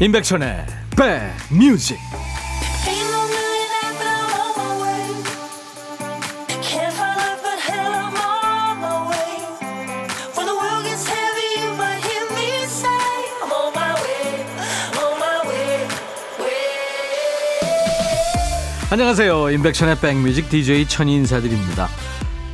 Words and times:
임백천의 0.00 0.64
백뮤직. 0.96 1.98
안녕하세요. 18.90 19.50
임백천의 19.50 19.98
백뮤직 19.98 20.48
DJ 20.48 20.86
천이 20.86 21.12
인사드립니다. 21.16 21.88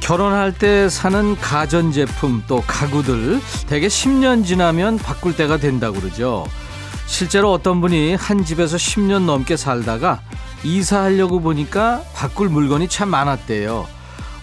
결혼할 0.00 0.54
때 0.54 0.88
사는 0.88 1.36
가전제품 1.36 2.44
또 2.46 2.62
가구들 2.66 3.38
대개 3.68 3.86
10년 3.88 4.46
지나면 4.46 4.96
바꿀 4.96 5.36
때가 5.36 5.58
된다고 5.58 6.00
그러죠 6.00 6.46
실제로 7.06 7.52
어떤 7.52 7.80
분이 7.80 8.14
한 8.14 8.44
집에서 8.44 8.76
10년 8.76 9.24
넘게 9.24 9.56
살다가 9.56 10.20
이사하려고 10.62 11.40
보니까 11.40 12.02
바꿀 12.14 12.48
물건이 12.48 12.88
참 12.88 13.10
많았대요. 13.10 13.86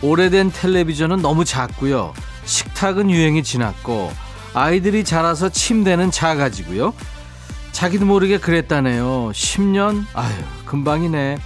오래된 0.01 0.51
텔레비전은 0.51 1.21
너무 1.21 1.45
작고요. 1.45 2.13
식탁은 2.45 3.09
유행이 3.09 3.43
지났고 3.43 4.11
아이들이 4.53 5.03
자라서 5.03 5.49
침대는 5.49 6.11
작아지고요. 6.11 6.93
자기도 7.71 8.05
모르게 8.05 8.37
그랬다네요. 8.37 9.32
10년? 9.34 10.05
아유, 10.13 10.34
금방이네. 10.65 11.37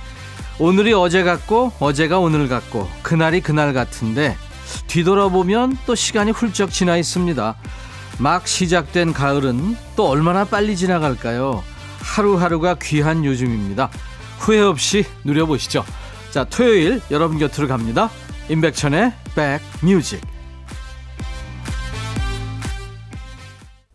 오늘이 0.58 0.94
어제 0.94 1.24
같고 1.24 1.74
어제가 1.80 2.20
오늘 2.20 2.48
같고 2.48 2.90
그날이 3.04 3.42
그날 3.42 3.74
같은데 3.74 4.38
뒤돌아보면 4.88 5.78
또 5.86 5.96
시간이 5.96 6.32
훌쩍 6.32 6.72
지나 6.72 6.98
있습니다. 6.98 7.56
막 8.20 8.48
시작된 8.48 9.14
가을은 9.14 9.76
또 9.96 10.08
얼마나 10.08 10.46
빨리 10.46 10.76
지나갈까요? 10.76 11.64
하루하루가 12.00 12.76
귀한 12.82 13.26
요즘입니다. 13.26 13.90
후회 14.40 14.62
없이 14.62 15.06
누려보시죠. 15.24 15.84
자, 16.32 16.44
토요일 16.44 17.02
여러분 17.12 17.38
곁으로 17.38 17.68
갑니다. 17.68 18.10
임백천의 18.50 19.12
백뮤직. 19.82 20.22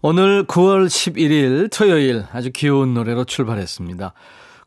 오늘 0.02 0.46
9월 0.46 0.86
11일 0.86 1.70
토요일 1.70 2.24
아주 2.32 2.50
귀여운 2.52 2.94
노래로 2.94 3.24
출발했습니다. 3.24 4.12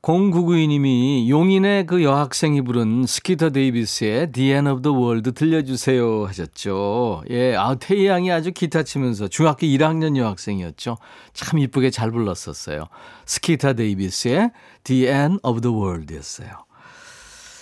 0992님이 0.04 1.30
용인의 1.30 1.86
그 1.86 2.04
여학생이 2.04 2.62
부른 2.62 3.06
스키터 3.08 3.52
데이비스의 3.52 4.34
The 4.34 4.52
End 4.52 4.70
of 4.70 4.82
the 4.82 4.94
World 4.94 5.32
들려주세요 5.32 6.26
하셨죠. 6.28 7.24
예, 7.30 7.56
아, 7.56 7.76
태희 7.76 8.08
양이 8.08 8.30
아주 8.30 8.52
기타 8.52 8.84
치면서 8.84 9.30
중학교 9.30 9.66
1학년 9.66 10.18
여학생이었죠. 10.18 10.98
참 11.32 11.60
이쁘게 11.60 11.90
잘 11.90 12.12
불렀었어요. 12.12 12.88
스키터 13.26 13.76
데이비스의 13.76 14.52
The 14.84 15.08
End 15.08 15.40
of 15.42 15.62
the 15.62 15.74
World 15.74 16.14
였어요. 16.14 16.50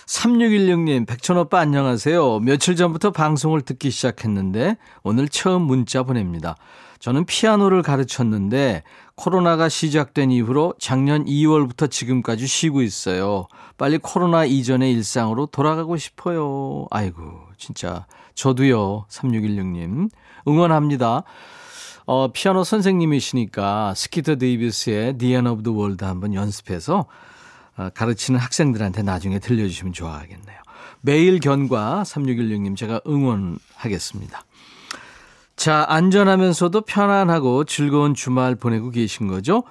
3616님, 0.06 1.06
백천오빠 1.06 1.60
안녕하세요. 1.60 2.40
며칠 2.40 2.74
전부터 2.74 3.12
방송을 3.12 3.60
듣기 3.60 3.92
시작했는데 3.92 4.78
오늘 5.04 5.28
처음 5.28 5.62
문자 5.62 6.02
보냅니다. 6.02 6.56
저는 7.02 7.24
피아노를 7.24 7.82
가르쳤는데 7.82 8.84
코로나가 9.16 9.68
시작된 9.68 10.30
이후로 10.30 10.74
작년 10.78 11.24
2월부터 11.24 11.90
지금까지 11.90 12.46
쉬고 12.46 12.80
있어요. 12.80 13.48
빨리 13.76 13.98
코로나 13.98 14.44
이전의 14.44 14.92
일상으로 14.92 15.46
돌아가고 15.46 15.96
싶어요. 15.96 16.86
아이고, 16.92 17.40
진짜. 17.58 18.06
저도요. 18.36 19.06
3616님. 19.10 20.10
응원합니다. 20.46 21.24
어, 22.06 22.28
피아노 22.32 22.62
선생님이시니까 22.62 23.94
스키터 23.96 24.36
데이비스의 24.36 25.18
The 25.18 25.34
End 25.34 25.48
of 25.48 25.64
the 25.64 25.76
World 25.76 26.04
한번 26.04 26.34
연습해서 26.34 27.06
어, 27.78 27.88
가르치는 27.92 28.38
학생들한테 28.38 29.02
나중에 29.02 29.40
들려주시면 29.40 29.92
좋아하겠네요. 29.92 30.58
매일 31.00 31.40
견과 31.40 32.04
3616님 32.04 32.76
제가 32.76 33.00
응원하겠습니다. 33.08 34.44
자, 35.62 35.86
안전하면서도 35.88 36.80
편안하고 36.80 37.62
즐거운 37.62 38.14
주말 38.14 38.56
보내고 38.56 38.90
계신 38.90 39.28
거죠? 39.28 39.62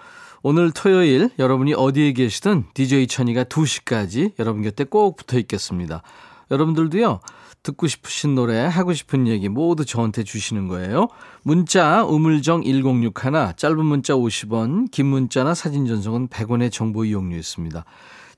오늘 0.41 0.71
토요일 0.71 1.29
여러분이 1.37 1.73
어디에 1.73 2.13
계시든 2.13 2.63
DJ 2.73 3.07
천이가 3.07 3.43
2시까지 3.43 4.31
여러분 4.39 4.61
곁에 4.61 4.85
꼭 4.85 5.17
붙어 5.17 5.37
있겠습니다. 5.37 6.01
여러분들도요, 6.49 7.19
듣고 7.63 7.87
싶으신 7.87 8.35
노래, 8.35 8.65
하고 8.65 8.93
싶은 8.93 9.27
얘기 9.27 9.49
모두 9.49 9.85
저한테 9.85 10.23
주시는 10.23 10.67
거예요. 10.67 11.07
문자, 11.43 12.03
우물정 12.03 12.63
1061, 12.63 13.55
짧은 13.55 13.85
문자 13.85 14.13
50원, 14.13 14.89
긴 14.91 15.07
문자나 15.07 15.53
사진 15.53 15.85
전송은 15.85 16.29
100원의 16.29 16.71
정보 16.71 17.05
이용료 17.05 17.37
있습니다. 17.37 17.85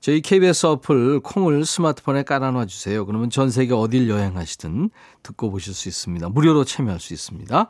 저희 0.00 0.20
KBS 0.20 0.66
어플 0.66 1.20
콩을 1.20 1.64
스마트폰에 1.64 2.24
깔아놔 2.24 2.66
주세요. 2.66 3.06
그러면 3.06 3.30
전 3.30 3.50
세계 3.50 3.72
어딜 3.72 4.10
여행하시든 4.10 4.90
듣고 5.22 5.50
보실 5.50 5.72
수 5.72 5.88
있습니다. 5.88 6.28
무료로 6.28 6.64
참여할 6.64 7.00
수 7.00 7.14
있습니다. 7.14 7.68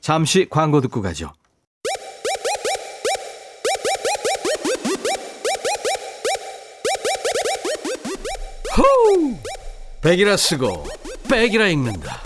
잠시 0.00 0.46
광고 0.48 0.80
듣고 0.80 1.02
가죠. 1.02 1.32
백이라 10.02 10.38
쓰고 10.38 10.86
백이라 11.30 11.68
읽는다. 11.68 12.22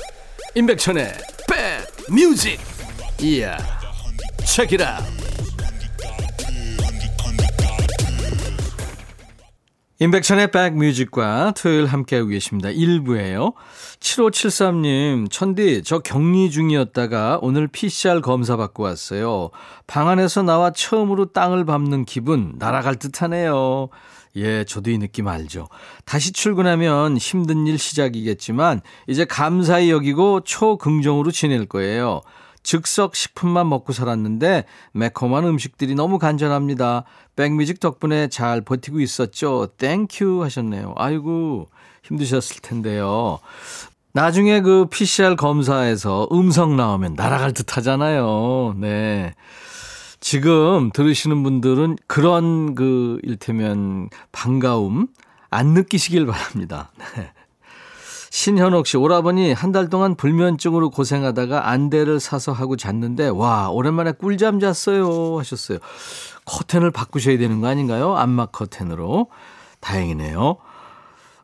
임백천의 0.54 1.12
백 1.48 1.86
뮤직. 2.08 2.60
이야. 3.20 3.56
책이라. 4.46 5.00
임백천의 10.00 10.50
백뮤직과 10.50 11.54
토요일 11.56 11.86
함께하고 11.86 12.28
계십니다. 12.28 12.68
1부예요. 12.68 13.54
7573님, 14.00 15.30
천디, 15.30 15.82
저 15.84 16.00
격리 16.00 16.50
중이었다가 16.50 17.38
오늘 17.42 17.68
PCR 17.68 18.20
검사 18.20 18.56
받고 18.56 18.82
왔어요. 18.82 19.50
방 19.86 20.08
안에서 20.08 20.42
나와 20.42 20.70
처음으로 20.70 21.32
땅을 21.32 21.64
밟는 21.64 22.04
기분, 22.04 22.54
날아갈 22.58 22.96
듯 22.96 23.22
하네요. 23.22 23.88
예, 24.36 24.64
저도 24.64 24.90
이 24.90 24.98
느낌 24.98 25.28
알죠. 25.28 25.68
다시 26.04 26.32
출근하면 26.32 27.16
힘든 27.16 27.66
일 27.66 27.78
시작이겠지만, 27.78 28.80
이제 29.06 29.24
감사히 29.24 29.90
여기고 29.90 30.40
초긍정으로 30.40 31.30
지낼 31.30 31.66
거예요. 31.66 32.22
즉석 32.64 33.14
식품만 33.14 33.68
먹고 33.68 33.92
살았는데 33.92 34.64
매콤한 34.92 35.44
음식들이 35.44 35.94
너무 35.94 36.18
간절합니다. 36.18 37.04
백뮤직 37.36 37.78
덕분에 37.78 38.28
잘 38.28 38.62
버티고 38.62 39.00
있었죠. 39.00 39.68
Thank 39.76 40.17
you 40.18 40.42
하셨네요. 40.42 40.94
아이고 40.96 41.68
힘드셨을 42.02 42.62
텐데요. 42.62 43.38
나중에 44.12 44.60
그 44.60 44.86
PCR 44.86 45.36
검사에서 45.36 46.28
음성 46.32 46.76
나오면 46.76 47.14
날아갈 47.14 47.52
듯 47.52 47.76
하잖아요. 47.76 48.74
네. 48.78 49.34
지금 50.24 50.90
들으시는 50.90 51.42
분들은 51.42 51.98
그런 52.06 52.74
그 52.74 53.18
일테면 53.24 54.08
반가움 54.32 55.08
안 55.50 55.74
느끼시길 55.74 56.24
바랍니다. 56.24 56.90
네. 56.98 57.30
신현옥 58.32 58.86
씨, 58.86 58.96
오라버니 58.96 59.52
한 59.52 59.70
달 59.70 59.90
동안 59.90 60.14
불면증으로 60.14 60.88
고생하다가 60.88 61.68
안대를 61.68 62.20
사서 62.20 62.52
하고 62.52 62.74
잤는데, 62.76 63.28
와, 63.28 63.68
오랜만에 63.68 64.12
꿀잠 64.12 64.60
잤어요. 64.60 65.38
하셨어요. 65.40 65.78
커튼을 66.46 66.90
바꾸셔야 66.90 67.36
되는 67.36 67.60
거 67.60 67.66
아닌가요? 67.68 68.16
안막 68.16 68.50
커튼으로. 68.50 69.26
다행이네요. 69.80 70.56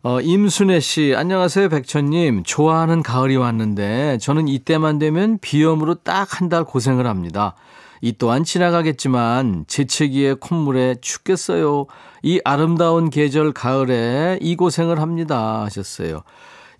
어, 0.05 0.21
임순애 0.23 0.81
씨, 0.81 1.13
안녕하세요, 1.15 1.69
백천님. 1.69 2.45
좋아하는 2.45 3.03
가을이 3.03 3.37
왔는데, 3.37 4.17
저는 4.19 4.49
이때만 4.49 4.99
되면 4.99 5.37
비염으로 5.39 5.97
딱 5.97 6.41
한 6.41 6.49
달 6.49 6.65
고생을 6.65 7.07
합니다. 7.07 7.55
이 8.01 8.13
또한 8.17 8.45
지나가겠지만, 8.45 9.65
재채기에 9.67 10.35
콧물에 10.35 10.97
죽겠어요. 11.01 11.87
이 12.23 12.41
아름다운 12.45 13.11
계절 13.11 13.53
가을에 13.53 14.39
이 14.41 14.57
고생을 14.57 15.01
합니다. 15.01 15.63
하셨어요. 15.65 16.23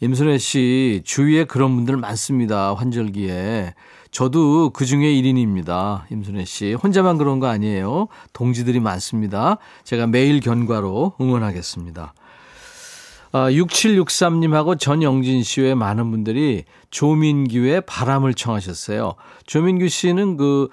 임순애 0.01 0.39
씨, 0.39 1.03
주위에 1.05 1.45
그런 1.45 1.77
분들 1.77 1.97
많습니다. 1.99 2.75
환절기에. 2.75 3.75
저도 4.11 4.71
그 4.71 4.87
중에 4.87 5.13
1인입니다. 5.13 6.03
임순애 6.11 6.45
씨. 6.47 6.73
혼자만 6.73 7.19
그런 7.19 7.39
거 7.39 7.49
아니에요. 7.49 8.09
동지들이 8.33 8.81
많습니다. 8.81 9.59
제가 9.85 10.07
매일 10.07 10.41
견과로 10.41 11.13
응원하겠습니다. 11.21 12.15
아, 13.33 13.49
6763님하고 13.51 14.79
전영진 14.79 15.45
씨외 15.45 15.75
많은 15.75 16.11
분들이 16.11 16.65
조민규의 16.91 17.83
바람을 17.83 18.35
청하셨어요. 18.35 19.15
조민규 19.47 19.89
씨는 19.89 20.37
그 20.37 20.69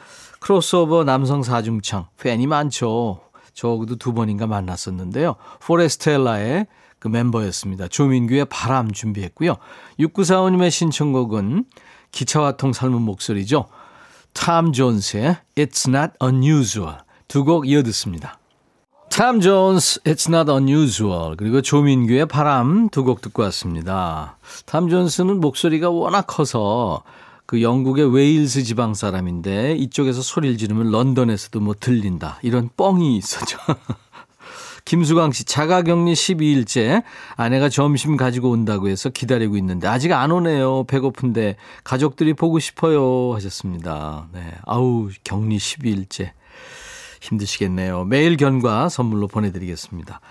크로스오버 0.47 1.03
남성 1.03 1.43
사중창 1.43 2.05
팬이 2.17 2.47
많죠. 2.47 3.19
저도 3.53 3.97
두 3.97 4.13
번인가 4.13 4.47
만났었는데요. 4.47 5.35
포레스텔라의 5.59 6.67
그 6.99 7.09
멤버였습니다. 7.09 7.89
조민규의 7.89 8.45
바람 8.45 8.93
준비했고요. 8.93 9.57
6945님의 9.99 10.71
신청곡은 10.71 11.65
기차 12.13 12.53
화통 12.53 12.71
삶은 12.71 13.01
목소리죠. 13.01 13.65
탐 14.33 14.71
존스의 14.71 15.35
It's 15.57 15.93
Not 15.93 16.13
Unusual 16.23 16.99
두 17.27 17.43
곡 17.43 17.67
이어 17.67 17.83
듣습니다. 17.83 18.39
탐 19.09 19.41
존스, 19.41 19.99
It's 20.03 20.33
Not 20.33 20.49
Unusual 20.49 21.35
그리고 21.35 21.61
조민규의 21.61 22.27
바람 22.27 22.87
두 22.87 23.03
곡 23.03 23.19
듣고 23.19 23.43
왔습니다. 23.43 24.37
탐 24.65 24.87
존스는 24.87 25.41
목소리가 25.41 25.89
워낙 25.89 26.21
커서 26.25 27.03
그 27.47 27.61
영국의 27.61 28.13
웨일스 28.13 28.63
지방 28.63 28.93
사람인데 28.93 29.75
이쪽에서 29.77 30.21
소리를 30.21 30.57
지르면 30.57 30.91
런던에서도 30.91 31.59
뭐 31.61 31.73
들린다 31.79 32.39
이런 32.43 32.69
뻥이 32.75 33.17
있었죠. 33.17 33.57
김수광 34.83 35.31
씨, 35.31 35.43
자가격리 35.43 36.13
12일째 36.13 37.03
아내가 37.35 37.67
점심 37.67 38.15
가지고 38.15 38.51
온다고 38.51 38.89
해서 38.89 39.09
기다리고 39.09 39.57
있는데 39.57 39.87
아직 39.87 40.11
안 40.11 40.31
오네요. 40.31 40.85
배고픈데 40.85 41.55
가족들이 41.83 42.33
보고 42.33 42.59
싶어요 42.59 43.33
하셨습니다. 43.35 44.27
네. 44.33 44.53
아우, 44.65 45.09
격리 45.23 45.57
12일째. 45.57 46.31
힘드시겠네요. 47.21 48.05
매일 48.05 48.37
견과 48.37 48.89
선물로 48.89 49.27
보내드리겠습니다. 49.27 50.21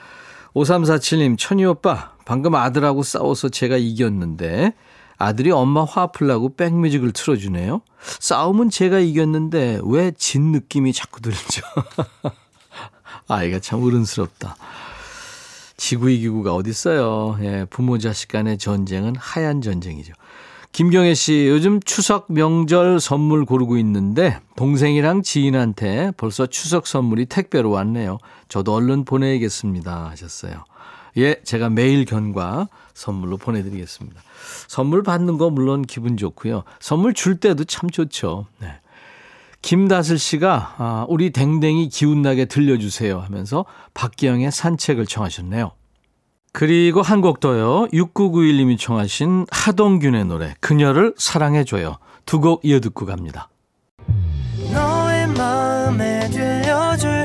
5347님, 0.55 1.37
천희 1.39 1.65
오빠, 1.67 2.13
방금 2.25 2.55
아들하고 2.55 3.03
싸워서 3.03 3.51
제가 3.51 3.77
이겼는데 3.77 4.73
아들이 5.19 5.51
엄마 5.51 5.85
화 5.85 6.09
풀라고 6.09 6.55
백뮤직을 6.57 7.13
틀어주네요. 7.13 7.81
싸움은 8.21 8.71
제가 8.71 8.99
이겼는데 8.99 9.81
왜 9.85 10.13
진 10.17 10.53
느낌이 10.53 10.93
자꾸 10.93 11.21
들죠? 11.21 11.63
아이가 13.29 13.59
참 13.59 13.83
어른스럽다. 13.83 14.57
지구 15.77 16.11
이기구가 16.11 16.55
어딨어요. 16.55 17.39
예, 17.43 17.67
부모 17.69 17.99
자식 17.99 18.29
간의 18.29 18.59
전쟁은 18.59 19.15
하얀 19.19 19.61
전쟁이죠. 19.61 20.13
김경애 20.73 21.15
씨, 21.15 21.47
요즘 21.49 21.81
추석 21.81 22.27
명절 22.31 23.01
선물 23.01 23.47
고르고 23.47 23.79
있는데 23.79 24.39
동생이랑 24.57 25.23
지인한테 25.23 26.13
벌써 26.19 26.47
추석 26.47 26.87
선물이 26.87 27.27
택배로 27.27 27.71
왔네요. 27.71 28.19
저도 28.49 28.75
얼른 28.75 29.05
보내야겠습니다. 29.07 30.11
하셨어요. 30.11 30.65
예, 31.19 31.37
제가 31.45 31.71
매일 31.71 32.05
견과 32.05 32.69
선물로 32.95 33.37
보내드리겠습니다. 33.37 34.21
선물 34.69 35.03
받는 35.03 35.39
거 35.39 35.51
물론 35.51 35.83
기분 35.83 36.17
좋고요. 36.17 36.63
선물 36.81 37.15
줄 37.15 37.37
때도 37.41 37.65
참 37.65 37.89
좋죠. 37.91 38.47
네. 38.61 38.69
김다슬 39.63 40.19
씨가 40.19 40.75
아, 40.79 41.07
우리 41.09 41.31
댕댕이 41.31 41.89
기운나게 41.89 42.45
들려주세요 42.45 43.19
하면서 43.19 43.65
박기영의 43.95 44.53
산책을 44.53 45.07
청하셨네요. 45.07 45.73
그리고 46.53 47.03
한 47.03 47.21
곡 47.21 47.41
더요. 47.41 47.87
6991님이 47.93 48.79
청하신 48.79 49.47
하동균의 49.51 50.25
노래 50.27 50.55
그녀를 50.61 51.15
사랑해줘요. 51.19 51.99
두 52.25 52.41
곡 52.41 52.61
이어 52.65 52.81
듣고 52.81 53.07
갑니다. 53.07 53.49
너의 54.73 55.27
마음에 55.29 56.29
들려줄 56.31 57.25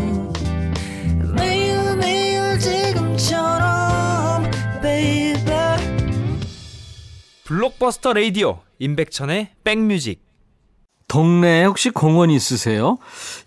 블록버스터 7.51 8.13
레이디오 8.13 8.59
임백천의 8.79 9.49
백뮤직 9.65 10.23
동네에 11.09 11.65
혹시 11.65 11.89
공원 11.89 12.29
있으세요? 12.29 12.97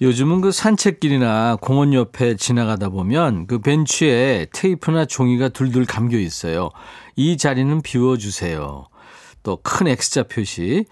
요즘은 0.02 0.42
그 0.42 0.52
산책길이나 0.52 1.56
공원 1.62 1.94
옆에 1.94 2.36
지나가다 2.36 2.90
보면 2.90 3.46
그 3.46 3.60
벤치에 3.60 4.48
테이프나 4.52 5.06
종이가 5.06 5.48
둘둘 5.48 5.86
감겨 5.86 6.18
있어요. 6.18 6.68
이 7.16 7.38
자리는 7.38 7.80
비워주세요. 7.80 8.88
또 9.42 9.56
큰 9.62 9.88
X자 9.88 10.24
표시, 10.24 10.84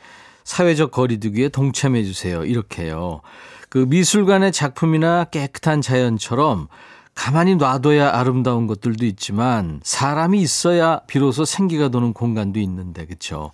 사회적 0.45 0.91
거리두기에 0.91 1.51
동참해 1.51 2.05
주세요. 2.05 2.47
이렇게요. 2.47 3.21
그 3.69 3.85
미술관의 3.89 4.53
작품이나 4.53 5.25
깨끗한 5.25 5.83
자연처럼 5.83 6.69
가만히 7.15 7.57
놔둬야 7.57 8.15
아름다운 8.15 8.67
것들도 8.67 9.05
있지만 9.07 9.81
사람이 9.83 10.41
있어야 10.41 11.01
비로소 11.07 11.45
생기가 11.45 11.89
도는 11.89 12.13
공간도 12.13 12.59
있는데 12.61 13.05
그렇죠. 13.07 13.51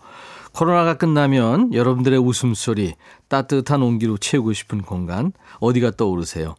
코로나가 0.53 0.95
끝나면 0.95 1.73
여러분들의 1.73 2.19
웃음소리, 2.19 2.95
따뜻한 3.29 3.83
온기로 3.83 4.19
채우고 4.19 4.53
싶은 4.53 4.83
공간, 4.83 5.33
어디가 5.61 5.93
떠오르세요? 5.93 6.55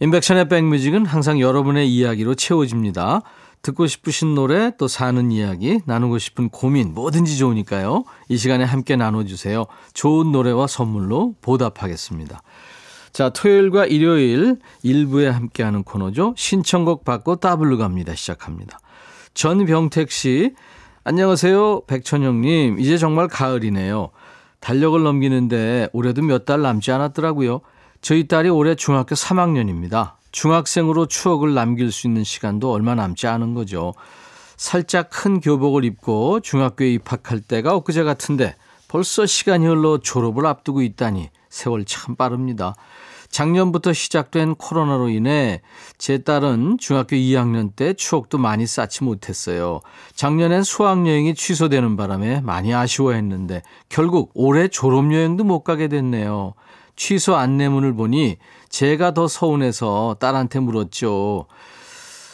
인백션의 0.00 0.48
백뮤직은 0.48 1.06
항상 1.06 1.40
여러분의 1.40 1.92
이야기로 1.92 2.36
채워집니다. 2.36 3.22
듣고 3.62 3.88
싶으신 3.88 4.36
노래, 4.36 4.70
또 4.76 4.86
사는 4.86 5.32
이야기, 5.32 5.80
나누고 5.84 6.18
싶은 6.18 6.48
고민, 6.48 6.94
뭐든지 6.94 7.36
좋으니까요. 7.38 8.04
이 8.28 8.36
시간에 8.36 8.62
함께 8.62 8.94
나눠주세요. 8.94 9.66
좋은 9.94 10.30
노래와 10.30 10.68
선물로 10.68 11.34
보답하겠습니다. 11.40 12.40
자, 13.12 13.30
토요일과 13.30 13.86
일요일 13.86 14.58
일부에 14.82 15.28
함께하는 15.28 15.82
코너죠. 15.82 16.34
신청곡 16.36 17.04
받고 17.04 17.36
따블로 17.36 17.78
갑니다. 17.78 18.14
시작합니다. 18.14 18.78
전병택 19.34 20.10
씨, 20.10 20.54
안녕하세요. 21.04 21.82
백천영님. 21.86 22.78
이제 22.80 22.98
정말 22.98 23.28
가을이네요. 23.28 24.10
달력을 24.60 25.00
넘기는데 25.02 25.88
올해도 25.92 26.22
몇 26.22 26.44
달 26.44 26.60
남지 26.62 26.90
않았더라고요. 26.92 27.60
저희 28.00 28.28
딸이 28.28 28.48
올해 28.48 28.74
중학교 28.74 29.14
3학년입니다. 29.14 30.12
중학생으로 30.30 31.06
추억을 31.06 31.54
남길 31.54 31.90
수 31.90 32.06
있는 32.06 32.24
시간도 32.24 32.70
얼마 32.72 32.94
남지 32.94 33.26
않은 33.26 33.54
거죠. 33.54 33.94
살짝 34.56 35.08
큰 35.10 35.40
교복을 35.40 35.84
입고 35.84 36.40
중학교에 36.40 36.92
입학할 36.92 37.40
때가 37.40 37.74
엊그제 37.76 38.02
같은데 38.02 38.54
벌써 38.88 39.24
시간이 39.24 39.66
흘러 39.66 39.98
졸업을 39.98 40.46
앞두고 40.46 40.82
있다니 40.82 41.30
세월 41.48 41.84
참 41.84 42.16
빠릅니다. 42.16 42.74
작년부터 43.30 43.92
시작된 43.92 44.54
코로나로 44.56 45.08
인해 45.10 45.60
제 45.98 46.18
딸은 46.18 46.78
중학교 46.80 47.14
2학년 47.16 47.70
때 47.76 47.92
추억도 47.92 48.38
많이 48.38 48.66
쌓지 48.66 49.04
못했어요. 49.04 49.80
작년엔 50.14 50.62
수학여행이 50.62 51.34
취소되는 51.34 51.96
바람에 51.96 52.40
많이 52.40 52.74
아쉬워했는데 52.74 53.62
결국 53.88 54.30
올해 54.34 54.68
졸업여행도 54.68 55.44
못 55.44 55.62
가게 55.62 55.88
됐네요. 55.88 56.54
취소 56.96 57.36
안내문을 57.36 57.94
보니 57.94 58.38
제가 58.70 59.14
더 59.14 59.28
서운해서 59.28 60.16
딸한테 60.18 60.58
물었죠. 60.60 61.46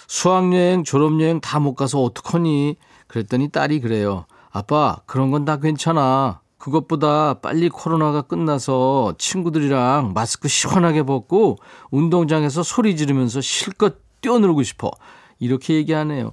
수학여행, 0.07 0.85
졸업여행 0.85 1.41
다 1.41 1.59
못 1.59 1.75
가서 1.75 2.01
어떡하니? 2.03 2.77
그랬더니 3.09 3.49
딸이 3.51 3.81
그래요. 3.81 4.27
아빠, 4.51 4.99
그런 5.07 5.31
건 5.31 5.45
다 5.45 5.59
괜찮아. 5.59 6.41
그것보다 6.65 7.35
빨리 7.35 7.69
코로나가 7.69 8.23
끝나서 8.23 9.15
친구들이랑 9.19 10.13
마스크 10.15 10.49
시원하게 10.49 11.03
벗고 11.03 11.59
운동장에서 11.91 12.63
소리 12.63 12.97
지르면서 12.97 13.43
실컷 13.43 13.99
뛰어놀고 14.23 14.63
싶어. 14.63 14.91
이렇게 15.39 15.75
얘기하네요. 15.75 16.33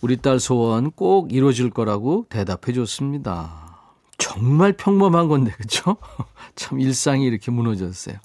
우리 0.00 0.16
딸 0.16 0.40
소원 0.40 0.90
꼭 0.90 1.32
이루어질 1.32 1.70
거라고 1.70 2.26
대답해 2.30 2.72
줬습니다. 2.74 3.78
정말 4.18 4.72
평범한 4.72 5.28
건데, 5.28 5.52
그쵸? 5.56 5.98
참 6.56 6.80
일상이 6.80 7.24
이렇게 7.24 7.52
무너졌어요. 7.52 8.16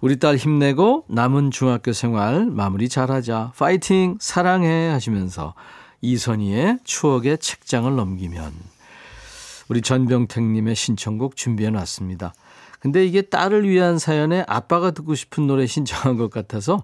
우리 0.00 0.18
딸 0.18 0.36
힘내고 0.36 1.04
남은 1.08 1.52
중학교 1.52 1.92
생활 1.92 2.46
마무리 2.46 2.88
잘하자. 2.88 3.52
파이팅! 3.56 4.16
사랑해! 4.20 4.88
하시면서 4.88 5.54
이선희의 6.00 6.80
추억의 6.82 7.38
책장을 7.38 7.94
넘기면 7.94 8.77
우리 9.68 9.82
전병택님의 9.82 10.74
신청곡 10.74 11.36
준비해 11.36 11.70
놨습니다. 11.70 12.32
근데 12.80 13.04
이게 13.04 13.22
딸을 13.22 13.68
위한 13.68 13.98
사연에 13.98 14.44
아빠가 14.46 14.92
듣고 14.92 15.14
싶은 15.14 15.46
노래 15.46 15.66
신청한 15.66 16.16
것 16.16 16.30
같아서 16.30 16.80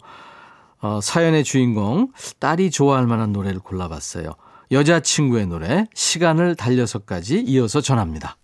어, 0.80 1.00
사연의 1.00 1.44
주인공 1.44 2.10
딸이 2.40 2.70
좋아할 2.70 3.06
만한 3.06 3.32
노래를 3.32 3.60
골라봤어요. 3.60 4.34
여자친구의 4.70 5.46
노래 5.46 5.86
시간을 5.94 6.56
달려서까지 6.56 7.40
이어서 7.46 7.80
전합니다. 7.80 8.36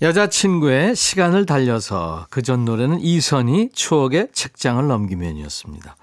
여자친구의 0.00 0.94
시간을 0.96 1.44
달려서 1.44 2.26
그 2.30 2.42
전 2.42 2.64
노래는 2.64 3.00
이선희 3.00 3.70
추억의 3.72 4.28
책장을 4.32 4.86
넘기면이었습니다. 4.86 5.96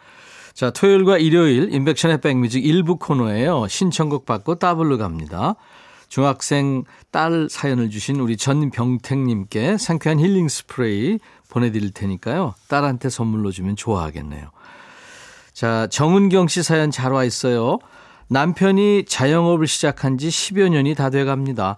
자, 0.54 0.70
토요일과 0.72 1.18
일요일 1.18 1.74
인백션의 1.74 2.22
백뮤직 2.22 2.66
일부 2.66 2.98
코너예요. 2.98 3.68
신청곡 3.68 4.26
받고 4.26 4.56
따블로 4.56 4.98
갑니다. 4.98 5.56
중학생 6.16 6.86
딸 7.12 7.50
사연을 7.52 7.90
주신 7.90 8.22
우리 8.22 8.38
전병택님께 8.38 9.78
상쾌한 9.78 10.18
힐링 10.18 10.48
스프레이 10.48 11.20
보내드릴 11.50 11.92
테니까요. 11.92 12.56
딸한테 12.70 13.10
선물로 13.10 13.52
주면 13.52 13.76
좋아하겠네요. 13.76 14.50
자, 15.52 15.88
정은경 15.88 16.48
씨 16.48 16.64
사연 16.64 16.90
잘 16.90 17.12
와 17.12 17.26
있어요. 17.26 17.80
남편이 18.30 19.04
자영업을 19.10 19.68
시작한 19.68 20.18
지 20.18 20.30
10여 20.30 20.70
년이 20.70 20.96
다 20.96 21.10
돼 21.10 21.26
갑니다. 21.26 21.76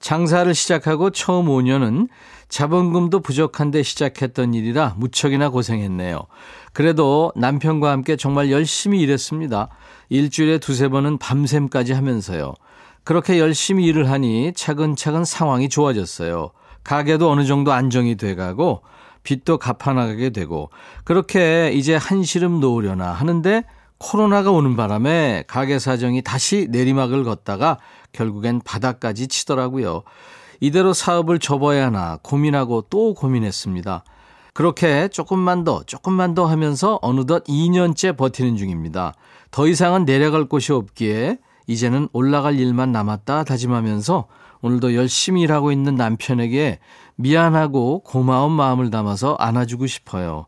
장사를 0.00 0.54
시작하고 0.54 1.08
처음 1.08 1.46
5년은 1.46 2.08
자본금도 2.50 3.20
부족한데 3.20 3.82
시작했던 3.82 4.52
일이라 4.52 4.96
무척이나 4.98 5.48
고생했네요. 5.48 6.26
그래도 6.74 7.32
남편과 7.36 7.90
함께 7.90 8.16
정말 8.16 8.50
열심히 8.50 9.00
일했습니다. 9.00 9.70
일주일에 10.10 10.58
두세 10.58 10.88
번은 10.88 11.16
밤샘까지 11.16 11.94
하면서요. 11.94 12.52
그렇게 13.04 13.38
열심히 13.38 13.84
일을 13.86 14.10
하니 14.10 14.52
차근차근 14.54 15.24
상황이 15.24 15.68
좋아졌어요. 15.68 16.50
가게도 16.84 17.30
어느 17.30 17.44
정도 17.44 17.72
안정이 17.72 18.16
돼가고 18.16 18.82
빚도 19.22 19.58
갚아나가게 19.58 20.30
되고 20.30 20.70
그렇게 21.04 21.70
이제 21.72 21.94
한시름 21.94 22.60
놓으려나 22.60 23.12
하는데 23.12 23.64
코로나가 23.98 24.50
오는 24.50 24.74
바람에 24.74 25.44
가게 25.46 25.78
사정이 25.78 26.22
다시 26.22 26.66
내리막을 26.70 27.22
걷다가 27.22 27.78
결국엔 28.12 28.60
바닥까지 28.64 29.28
치더라고요. 29.28 30.02
이대로 30.60 30.92
사업을 30.92 31.38
접어야 31.38 31.86
하나 31.86 32.18
고민하고 32.22 32.86
또 32.90 33.14
고민했습니다. 33.14 34.04
그렇게 34.54 35.08
조금만 35.08 35.64
더, 35.64 35.82
조금만 35.84 36.34
더 36.34 36.46
하면서 36.46 36.98
어느덧 37.00 37.44
2년째 37.44 38.16
버티는 38.16 38.56
중입니다. 38.56 39.14
더 39.50 39.66
이상은 39.66 40.04
내려갈 40.04 40.44
곳이 40.44 40.72
없기에 40.72 41.38
이제는 41.66 42.08
올라갈 42.12 42.58
일만 42.58 42.92
남았다 42.92 43.44
다짐하면서 43.44 44.26
오늘도 44.62 44.94
열심히 44.94 45.42
일하고 45.42 45.72
있는 45.72 45.96
남편에게 45.96 46.78
미안하고 47.16 48.00
고마운 48.04 48.52
마음을 48.52 48.90
담아서 48.90 49.34
안아주고 49.38 49.86
싶어요. 49.86 50.46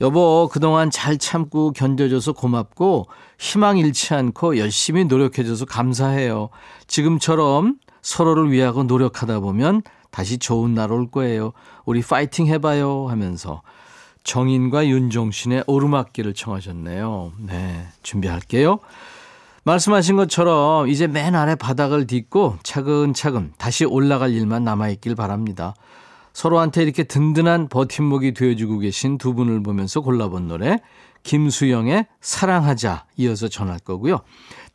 여보, 0.00 0.48
그동안 0.52 0.90
잘 0.90 1.18
참고 1.18 1.72
견뎌줘서 1.72 2.32
고맙고 2.32 3.06
희망 3.38 3.78
잃지 3.78 4.14
않고 4.14 4.58
열심히 4.58 5.04
노력해줘서 5.04 5.64
감사해요. 5.64 6.50
지금처럼 6.86 7.78
서로를 8.00 8.52
위하고 8.52 8.84
노력하다 8.84 9.40
보면 9.40 9.82
다시 10.10 10.38
좋은 10.38 10.74
날 10.74 10.92
올 10.92 11.10
거예요. 11.10 11.52
우리 11.84 12.00
파이팅 12.00 12.46
해봐요 12.46 13.08
하면서 13.08 13.62
정인과 14.22 14.86
윤종신의 14.86 15.64
오르막길을 15.66 16.34
청하셨네요. 16.34 17.32
네, 17.40 17.86
준비할게요. 18.02 18.78
말씀하신 19.68 20.16
것처럼 20.16 20.88
이제 20.88 21.06
맨 21.06 21.34
아래 21.34 21.54
바닥을 21.54 22.06
딛고 22.06 22.56
차근차근 22.62 23.52
다시 23.58 23.84
올라갈 23.84 24.32
일만 24.32 24.64
남아있길 24.64 25.14
바랍니다. 25.14 25.74
서로한테 26.32 26.82
이렇게 26.82 27.04
든든한 27.04 27.68
버팀목이 27.68 28.32
되어주고 28.32 28.78
계신 28.78 29.18
두 29.18 29.34
분을 29.34 29.62
보면서 29.62 30.00
골라본 30.00 30.48
노래 30.48 30.78
김수영의 31.22 32.06
사랑하자 32.20 33.04
이어서 33.16 33.48
전할 33.48 33.78
거고요. 33.78 34.20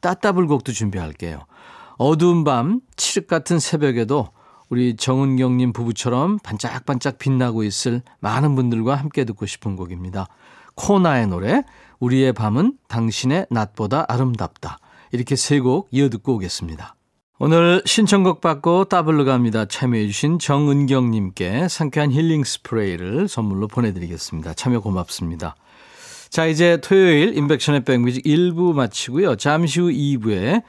따따불곡도 0.02 0.72
준비할게요. 0.72 1.40
어두운 1.98 2.44
밤 2.44 2.82
칠흑 2.96 3.28
같은 3.28 3.58
새벽에도 3.58 4.28
우리 4.70 4.96
정은경님 4.96 5.74
부부처럼 5.74 6.38
반짝반짝 6.40 7.18
빛나고 7.18 7.64
있을 7.64 8.04
많은 8.20 8.56
분들과 8.56 8.94
함께 8.96 9.24
듣고 9.26 9.48
싶은 9.48 9.76
곡입니다. 9.76 10.28
코나의 10.76 11.28
노래 11.28 11.64
우리의 12.04 12.34
밤은 12.34 12.74
당신의 12.88 13.48
낮보다 13.50 14.06
아름답다. 14.10 14.78
이렇게 15.12 15.36
세 15.36 15.60
곡 15.60 15.88
이어 15.92 16.10
듣고 16.10 16.36
오겠습니다. 16.36 16.96
오늘 17.40 17.82
신청곡 17.86 18.42
받고 18.42 18.86
따블로 18.86 19.26
갑니다. 19.26 19.66
참여해주신 19.66 20.40
정은경님께 20.40 21.68
상쾌한 21.70 22.12
힐링 22.12 22.44
스프레이를 22.44 23.28
선물로 23.28 23.68
보내드리겠습니다. 23.68 24.54
참여 24.54 24.82
고맙습니다. 24.82 25.56
자, 26.30 26.46
이제 26.46 26.78
토요일 26.82 27.38
임백천의 27.38 27.84
백뮤직 27.86 28.24
1부 28.26 28.74
마치고요. 28.74 29.36
잠시 29.36 29.80
후 29.80 29.88
2부에 29.90 30.64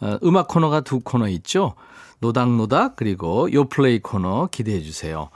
어, 0.00 0.18
음악 0.22 0.48
코너가 0.48 0.82
두 0.82 1.00
코너 1.00 1.28
있죠. 1.28 1.74
노닥노닥 2.20 2.96
그리고 2.96 3.52
요플레이 3.52 4.00
코너 4.00 4.48
기대해 4.50 4.80
주세요. 4.80 5.28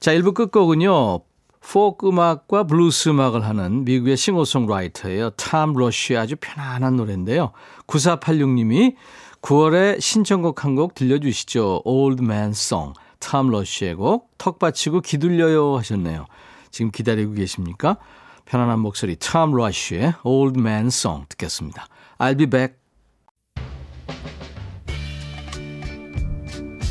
자, 0.00 0.12
1부 0.14 0.34
끝곡은요. 0.34 1.20
포크 1.60 2.08
음악과 2.08 2.64
블루스 2.64 3.10
음악을 3.10 3.44
하는 3.44 3.84
미국의 3.84 4.16
싱어송라이터예요. 4.16 5.30
탐 5.30 5.74
러쉬의 5.74 6.18
아주 6.18 6.36
편안한 6.40 6.96
노래인데요. 6.96 7.52
9486님이 7.86 8.94
9월에 9.42 10.00
신청곡 10.00 10.64
한 10.64 10.74
곡 10.74 10.94
들려주시죠. 10.94 11.82
Old 11.84 12.22
Man 12.22 12.50
Song. 12.50 12.94
탐 13.18 13.50
러쉬의 13.50 13.94
곡. 13.94 14.30
턱 14.38 14.58
받치고 14.58 15.00
기둘려요 15.00 15.76
하셨네요. 15.78 16.26
지금 16.70 16.90
기다리고 16.90 17.32
계십니까? 17.32 17.96
편안한 18.46 18.80
목소리 18.80 19.16
탐 19.16 19.52
러쉬의 19.52 20.14
Old 20.24 20.58
Man 20.58 20.86
Song 20.86 21.26
듣겠습니다. 21.28 21.86
I'll 22.18 22.36
be 22.36 22.46
back. 22.46 22.79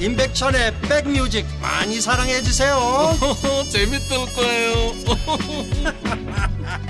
임백천의 0.00 0.74
백뮤직 0.82 1.46
많이 1.60 2.00
사랑해 2.00 2.42
주세요 2.42 2.76
재밌을 3.70 4.16
거예요 4.34 4.92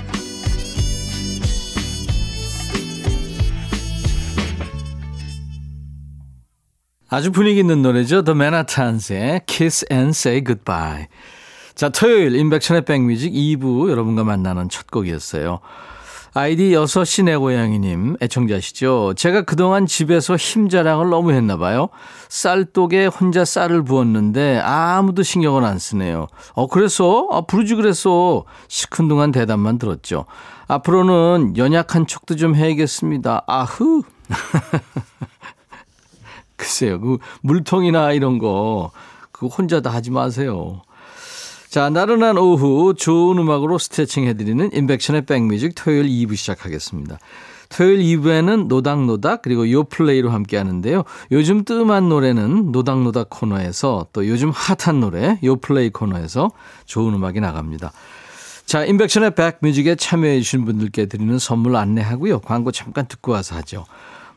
아주 7.09 7.31
분위기 7.31 7.61
있는 7.61 7.81
노래죠. 7.81 8.23
The 8.23 8.35
Manhattans의 8.35 9.41
Kiss 9.45 9.85
and 9.89 10.09
Say 10.09 10.43
Goodbye. 10.43 11.07
자, 11.73 11.89
토요일 11.89 12.35
인백천의 12.35 12.83
백뮤직 12.83 13.31
2부 13.31 13.89
여러분과 13.89 14.25
만나는 14.25 14.67
첫 14.67 14.91
곡이었어요. 14.91 15.61
아이디 16.37 16.69
6시 16.69 17.23
내 17.23 17.35
고양이님 17.35 18.17
애청자시죠. 18.21 19.15
제가 19.15 19.41
그동안 19.41 19.87
집에서 19.87 20.35
힘 20.35 20.69
자랑을 20.69 21.09
너무 21.09 21.31
했나 21.31 21.57
봐요. 21.57 21.89
쌀독에 22.29 23.07
혼자 23.07 23.43
쌀을 23.43 23.83
부었는데 23.83 24.59
아무도 24.59 25.23
신경을 25.23 25.65
안 25.65 25.79
쓰네요. 25.79 26.27
어 26.53 26.67
그래서 26.67 27.27
아 27.31 27.41
부르지 27.41 27.73
그랬어. 27.73 28.45
시큰둥한 28.67 29.31
대답만 29.31 29.79
들었죠. 29.79 30.25
앞으로는 30.67 31.57
연약한 31.57 32.05
척도 32.05 32.35
좀 32.35 32.53
해야겠습니다. 32.53 33.43
아흐. 33.47 34.03
글쎄요. 36.55 37.01
그 37.01 37.17
물통이나 37.41 38.11
이런 38.11 38.37
거 38.37 38.91
그거 39.31 39.47
혼자 39.47 39.81
다 39.81 39.89
하지 39.89 40.11
마세요. 40.11 40.83
자, 41.69 41.89
나른한 41.89 42.37
오후 42.37 42.93
좋은 42.93 43.37
음악으로 43.37 43.77
스트레칭 43.77 44.25
해드리는 44.25 44.71
인백션의 44.73 45.25
백뮤직 45.25 45.73
토요일 45.75 46.05
2부 46.05 46.37
시작하겠습니다. 46.37 47.19
토요일 47.67 47.99
2부에는 47.99 48.67
노닥노닥 48.67 49.41
그리고 49.41 49.69
요플레이로 49.69 50.29
함께 50.29 50.55
하는데요. 50.55 51.03
요즘 51.31 51.65
뜸한 51.65 52.07
노래는 52.07 52.71
노닥노닥 52.71 53.29
코너에서 53.29 54.07
또 54.13 54.27
요즘 54.29 54.49
핫한 54.51 55.01
노래 55.01 55.37
요플레이 55.43 55.89
코너에서 55.89 56.51
좋은 56.85 57.13
음악이 57.13 57.41
나갑니다. 57.41 57.91
자, 58.65 58.85
인백션의 58.85 59.35
백뮤직에 59.35 59.95
참여해 59.95 60.39
주신 60.39 60.63
분들께 60.63 61.07
드리는 61.07 61.37
선물 61.37 61.75
안내하고요. 61.75 62.39
광고 62.39 62.71
잠깐 62.71 63.07
듣고 63.09 63.33
와서 63.33 63.57
하죠. 63.57 63.85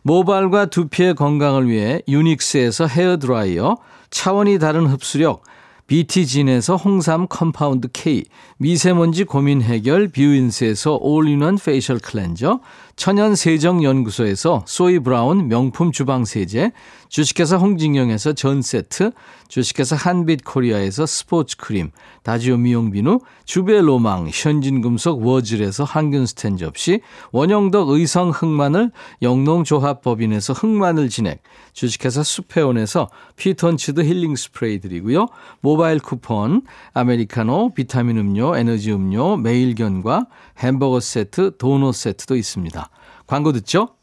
모발과 0.03 0.67
두피의 0.67 1.15
건강을 1.15 1.69
위해 1.69 2.03
유닉스에서 2.09 2.87
헤어드라이어, 2.87 3.77
차원이 4.11 4.59
다른 4.59 4.87
흡수력, 4.87 5.45
BT진에서 5.91 6.77
홍삼 6.77 7.27
compound 7.27 7.89
K, 7.93 8.23
미세먼지 8.59 9.25
고민 9.25 9.61
해결 9.61 10.07
뷰인스에서 10.07 10.99
all-in-one 11.01 11.57
facial 11.57 11.99
cleanser, 11.99 12.61
천연세정연구소에서 13.01 14.65
소이 14.67 14.99
브라운 14.99 15.49
명품 15.49 15.91
주방세제, 15.91 16.73
주식회사 17.09 17.57
홍진경에서 17.57 18.35
전세트, 18.35 19.13
주식회사 19.49 19.97
한빛코리아에서 19.97 21.07
스포츠크림, 21.07 21.93
다지오 22.25 22.59
미용비누, 22.59 23.21
주베로망, 23.47 24.29
현진금속 24.31 25.27
워즐에서 25.27 25.83
항균스텐 25.85 26.59
접시, 26.59 27.01
원형덕 27.33 27.89
의성 27.89 28.31
흑마늘, 28.31 28.93
영농조합법인에서 29.23 30.53
흑마늘 30.53 31.09
진액, 31.09 31.43
주식회사 31.73 32.23
수페온에서 32.23 33.09
피톤치드 33.37 34.03
힐링 34.03 34.37
스프레이 34.37 34.79
드리고요. 34.79 35.27
모바일 35.63 36.01
쿠폰, 36.01 36.63
아메리카노, 36.93 37.73
비타민 37.75 38.19
음료, 38.19 38.55
에너지 38.55 38.93
음료, 38.93 39.39
매일견과 39.39 40.27
햄버거 40.59 41.01
세트, 41.01 41.57
도넛 41.57 41.95
세트도 41.95 42.37
있습니다. 42.37 42.90
광고 43.31 43.53
듣죠? 43.53 43.95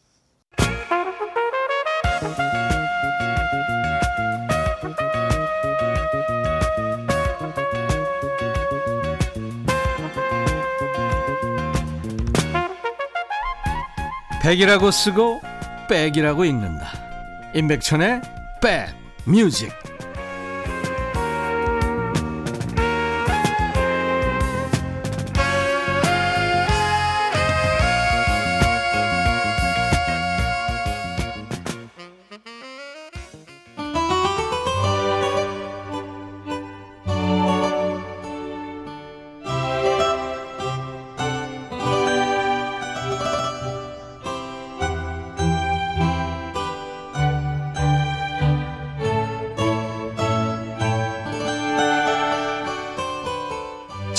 백이라고 14.41 14.91
쓰고 14.91 15.41
백이라고 15.89 16.45
읽는다. 16.45 16.87
임백천의 17.53 18.21
백 18.61 18.95
뮤직. 19.25 19.73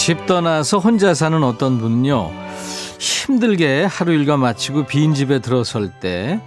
집 0.08 0.24
떠나서 0.24 0.78
혼자 0.78 1.12
사는 1.12 1.44
어떤 1.44 1.76
분은요, 1.76 2.30
힘들게 2.98 3.84
하루 3.84 4.14
일과 4.14 4.38
마치고 4.38 4.86
빈 4.86 5.12
집에 5.12 5.38
들어설 5.38 5.90
때, 5.90 6.40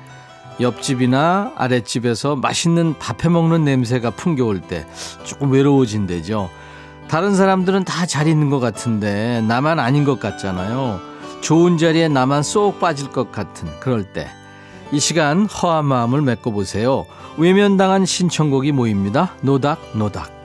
옆집이나 0.59 1.51
아랫집에서 1.55 2.37
맛있는 2.37 2.97
밥 2.97 3.23
해 3.23 3.29
먹는 3.29 3.63
냄새가 3.63 4.09
풍겨올 4.15 4.61
때 4.61 4.87
조금 5.23 5.51
외로워진대죠. 5.51 6.49
다른 7.07 7.35
사람들은 7.35 7.83
다 7.83 8.07
잘 8.07 8.27
있는 8.27 8.49
것 8.49 8.59
같은데 8.59 9.41
나만 9.41 9.77
아닌 9.77 10.05
것 10.05 10.19
같잖아요. 10.19 10.99
좋은 11.41 11.77
자리에 11.77 12.07
나만 12.07 12.41
쏙 12.41 12.79
빠질 12.79 13.11
것 13.11 13.31
같은 13.31 13.69
그럴 13.79 14.05
때. 14.05 14.27
이 14.91 14.99
시간 14.99 15.45
허한 15.45 15.85
마음을 15.85 16.23
메꿔보세요. 16.23 17.05
외면당한 17.37 18.07
신청곡이 18.07 18.71
모입니다. 18.71 19.35
노닥노닥. 19.41 20.40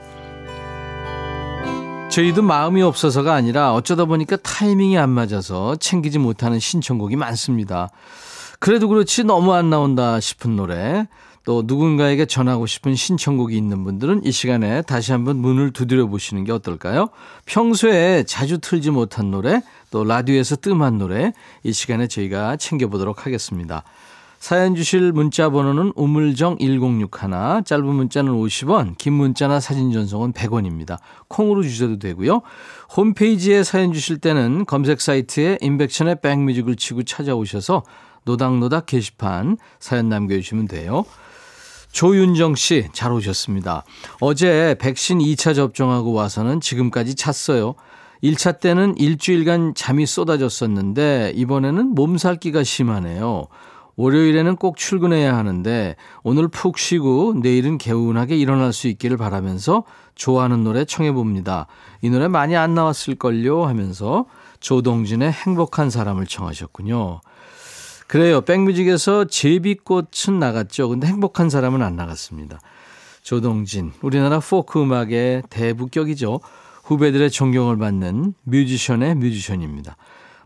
저희도 2.17 2.41
마음이 2.41 2.81
없어서가 2.81 3.35
아니라 3.35 3.75
어쩌다 3.75 4.05
보니까 4.05 4.37
타이밍이 4.37 4.97
안 4.97 5.11
맞아서 5.11 5.75
챙기지 5.75 6.17
못하는 6.17 6.57
신청곡이 6.57 7.15
많습니다. 7.15 7.91
그래도 8.57 8.87
그렇지 8.87 9.23
너무 9.23 9.53
안 9.53 9.69
나온다 9.69 10.19
싶은 10.19 10.55
노래, 10.55 11.07
또 11.43 11.61
누군가에게 11.63 12.25
전하고 12.25 12.65
싶은 12.65 12.95
신청곡이 12.95 13.55
있는 13.55 13.83
분들은 13.83 14.25
이 14.25 14.31
시간에 14.31 14.81
다시 14.81 15.11
한번 15.11 15.37
문을 15.37 15.69
두드려 15.73 16.07
보시는 16.07 16.43
게 16.43 16.51
어떨까요? 16.51 17.09
평소에 17.45 18.23
자주 18.23 18.57
틀지 18.57 18.89
못한 18.89 19.29
노래, 19.29 19.61
또 19.91 20.03
라디오에서 20.03 20.55
뜸한 20.55 20.97
노래, 20.97 21.33
이 21.61 21.71
시간에 21.71 22.07
저희가 22.07 22.55
챙겨보도록 22.57 23.27
하겠습니다. 23.27 23.83
사연 24.39 24.75
주실 24.75 25.11
문자 25.11 25.49
번호는 25.49 25.93
우물정 25.95 26.57
1061, 26.59 27.63
짧은 27.65 27.85
문자는 27.85 28.31
50원, 28.31 28.97
긴 28.97 29.13
문자나 29.13 29.59
사진 29.59 29.91
전송은 29.91 30.33
100원입니다. 30.33 30.99
콩으로 31.27 31.63
주셔도 31.63 31.97
되고요. 31.99 32.41
홈페이지에 32.95 33.63
사연 33.63 33.93
주실 33.93 34.19
때는 34.19 34.65
검색 34.65 35.01
사이트에 35.01 35.57
인백션의 35.61 36.21
백뮤직을 36.21 36.75
치고 36.75 37.03
찾아오셔서 37.03 37.83
노닥노닥 38.25 38.85
게시판 38.85 39.57
사연 39.79 40.09
남겨주시면 40.09 40.67
돼요. 40.67 41.05
조윤정 41.91 42.55
씨, 42.55 42.87
잘 42.93 43.11
오셨습니다. 43.11 43.83
어제 44.19 44.75
백신 44.79 45.19
2차 45.19 45.55
접종하고 45.55 46.13
와서는 46.13 46.61
지금까지 46.61 47.15
잤어요. 47.15 47.75
1차 48.23 48.59
때는 48.59 48.97
일주일간 48.97 49.73
잠이 49.75 50.05
쏟아졌었는데 50.05 51.33
이번에는 51.35 51.95
몸살기가 51.95 52.63
심하네요. 52.63 53.47
월요일에는 53.97 54.55
꼭 54.57 54.77
출근해야 54.77 55.35
하는데 55.35 55.95
오늘 56.23 56.47
푹 56.47 56.77
쉬고 56.77 57.33
내일은 57.41 57.77
개운하게 57.77 58.37
일어날 58.37 58.71
수 58.71 58.87
있기를 58.87 59.17
바라면서 59.17 59.83
좋아하는 60.13 60.63
노래 60.63 60.85
청해봅니다. 60.85 61.65
이 62.01 62.09
노래 62.09 62.27
많이 62.27 62.55
안 62.55 62.75
나왔을걸요 62.75 63.65
하면서 63.65 64.25
조동진의 64.59 65.31
행복한 65.31 65.89
사람을 65.89 66.27
청하셨군요. 66.27 67.21
그래요. 68.07 68.41
백뮤직에서 68.41 69.25
제비꽃은 69.25 70.39
나갔죠. 70.39 70.89
근데 70.89 71.07
행복한 71.07 71.49
사람은 71.49 71.81
안 71.81 71.95
나갔습니다. 71.95 72.59
조동진, 73.21 73.91
우리나라 74.01 74.39
포크 74.39 74.81
음악의 74.81 75.43
대부격이죠. 75.49 76.39
후배들의 76.85 77.29
존경을 77.29 77.77
받는 77.77 78.35
뮤지션의 78.43 79.15
뮤지션입니다. 79.15 79.97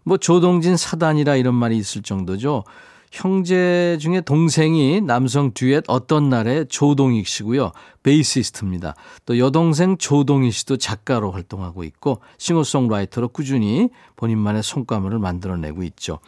뭐 0.03 0.17
조동진 0.17 0.77
사단이라 0.77 1.35
이런 1.35 1.53
말이 1.53 1.77
있을 1.77 2.01
정도죠. 2.01 2.63
형제 3.11 3.97
중에 3.99 4.21
동생이 4.21 5.01
남성 5.01 5.51
듀엣 5.53 5.83
어떤 5.87 6.29
날에 6.29 6.63
조동익 6.63 7.27
씨고요. 7.27 7.73
베이시스트입니다. 8.03 8.95
또 9.25 9.37
여동생 9.37 9.97
조동희 9.97 10.49
씨도 10.51 10.77
작가로 10.77 11.31
활동하고 11.31 11.83
있고 11.83 12.21
싱어송라이터로 12.37 13.27
꾸준히 13.27 13.89
본인만의 14.15 14.63
손가락을 14.63 15.19
만들어내고 15.19 15.83
있죠. 15.83 16.19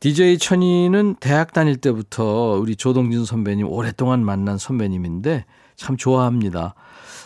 DJ 0.00 0.36
천이는 0.36 1.16
대학 1.18 1.54
다닐 1.54 1.76
때부터 1.76 2.58
우리 2.60 2.76
조동진 2.76 3.24
선배님 3.24 3.66
오랫동안 3.68 4.22
만난 4.22 4.58
선배님인데 4.58 5.46
참 5.76 5.96
좋아합니다. 5.96 6.74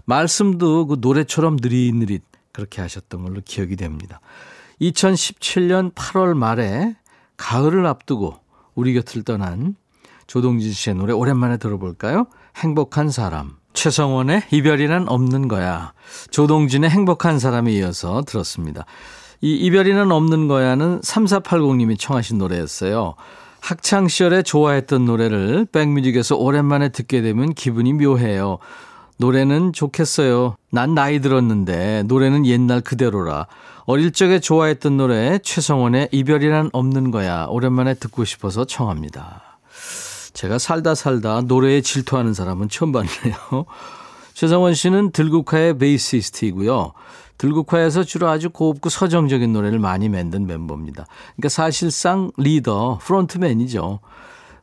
말씀도 0.04 0.86
그 0.86 0.96
노래처럼 1.00 1.56
느릿느릿 1.60 2.22
그렇게 2.52 2.82
하셨던 2.82 3.24
걸로 3.24 3.40
기억이 3.44 3.74
됩니다. 3.74 4.20
2017년 4.80 5.92
8월 5.94 6.34
말에 6.34 6.94
가을을 7.36 7.86
앞두고 7.86 8.45
우리 8.76 8.94
곁을 8.94 9.24
떠난 9.24 9.74
조동진 10.28 10.72
씨의 10.72 10.94
노래 10.94 11.12
오랜만에 11.12 11.56
들어볼까요? 11.56 12.26
행복한 12.56 13.10
사람. 13.10 13.56
최성원의 13.72 14.44
이별이란 14.52 15.08
없는 15.08 15.48
거야. 15.48 15.92
조동진의 16.30 16.90
행복한 16.90 17.38
사람에 17.38 17.72
이어서 17.72 18.22
들었습니다. 18.22 18.86
이 19.40 19.52
이별이란 19.54 20.10
없는 20.12 20.48
거야는 20.48 21.00
3480님이 21.00 21.98
청하신 21.98 22.38
노래였어요. 22.38 23.14
학창 23.60 24.08
시절에 24.08 24.42
좋아했던 24.42 25.04
노래를 25.04 25.66
백뮤직에서 25.72 26.36
오랜만에 26.36 26.88
듣게 26.88 27.20
되면 27.20 27.52
기분이 27.52 27.92
묘해요. 27.94 28.58
노래는 29.18 29.72
좋겠어요. 29.72 30.56
난 30.70 30.94
나이 30.94 31.20
들었는데 31.20 32.04
노래는 32.06 32.46
옛날 32.46 32.80
그대로라. 32.80 33.46
어릴 33.86 34.12
적에 34.12 34.40
좋아했던 34.40 34.96
노래 34.96 35.38
최성원의 35.38 36.08
이별이란 36.12 36.70
없는 36.72 37.10
거야 37.12 37.46
오랜만에 37.48 37.94
듣고 37.94 38.24
싶어서 38.24 38.64
청합니다. 38.64 39.58
제가 40.32 40.58
살다 40.58 40.94
살다 40.94 41.42
노래에 41.42 41.80
질투하는 41.80 42.34
사람은 42.34 42.68
처음 42.68 42.92
봤네요. 42.92 43.66
최성원 44.34 44.74
씨는 44.74 45.12
들국화의 45.12 45.78
베이시스트이고요. 45.78 46.92
들국화에서 47.38 48.02
주로 48.02 48.28
아주 48.28 48.50
곱고 48.50 48.88
서정적인 48.90 49.52
노래를 49.52 49.78
많이 49.78 50.08
만든 50.08 50.46
멤버입니다. 50.46 51.06
그러니까 51.36 51.48
사실상 51.48 52.30
리더, 52.36 52.98
프론트맨이죠. 53.02 54.00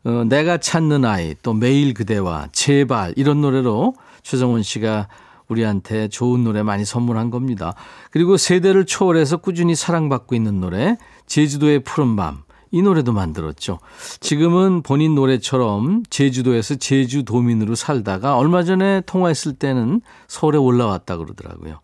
어, 0.05 0.23
내가 0.27 0.57
찾는 0.57 1.05
아이, 1.05 1.35
또 1.41 1.53
매일 1.53 1.93
그대와 1.93 2.49
제발 2.51 3.13
이런 3.15 3.41
노래로 3.41 3.95
최성원 4.23 4.63
씨가 4.63 5.07
우리한테 5.47 6.07
좋은 6.07 6.43
노래 6.43 6.63
많이 6.63 6.85
선물한 6.85 7.29
겁니다. 7.29 7.75
그리고 8.11 8.37
세대를 8.37 8.85
초월해서 8.85 9.37
꾸준히 9.37 9.75
사랑받고 9.75 10.35
있는 10.35 10.59
노래 10.59 10.97
제주도의 11.27 11.83
푸른밤 11.83 12.43
이 12.71 12.81
노래도 12.81 13.13
만들었죠. 13.13 13.79
지금은 14.19 14.81
본인 14.81 15.13
노래처럼 15.13 16.03
제주도에서 16.09 16.75
제주도민으로 16.75 17.75
살다가 17.75 18.35
얼마 18.35 18.63
전에 18.63 19.01
통화했을 19.05 19.53
때는 19.53 20.01
서울에 20.27 20.57
올라왔다 20.57 21.17
그러더라고요. 21.17 21.79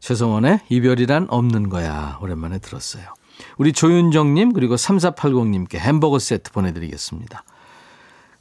최성원의 0.00 0.60
이별이란 0.68 1.28
없는 1.30 1.70
거야 1.70 2.18
오랜만에 2.20 2.58
들었어요. 2.58 3.04
우리 3.56 3.72
조윤정님 3.72 4.52
그리고 4.52 4.74
3480님께 4.74 5.76
햄버거 5.76 6.18
세트 6.18 6.52
보내드리겠습니다. 6.52 7.44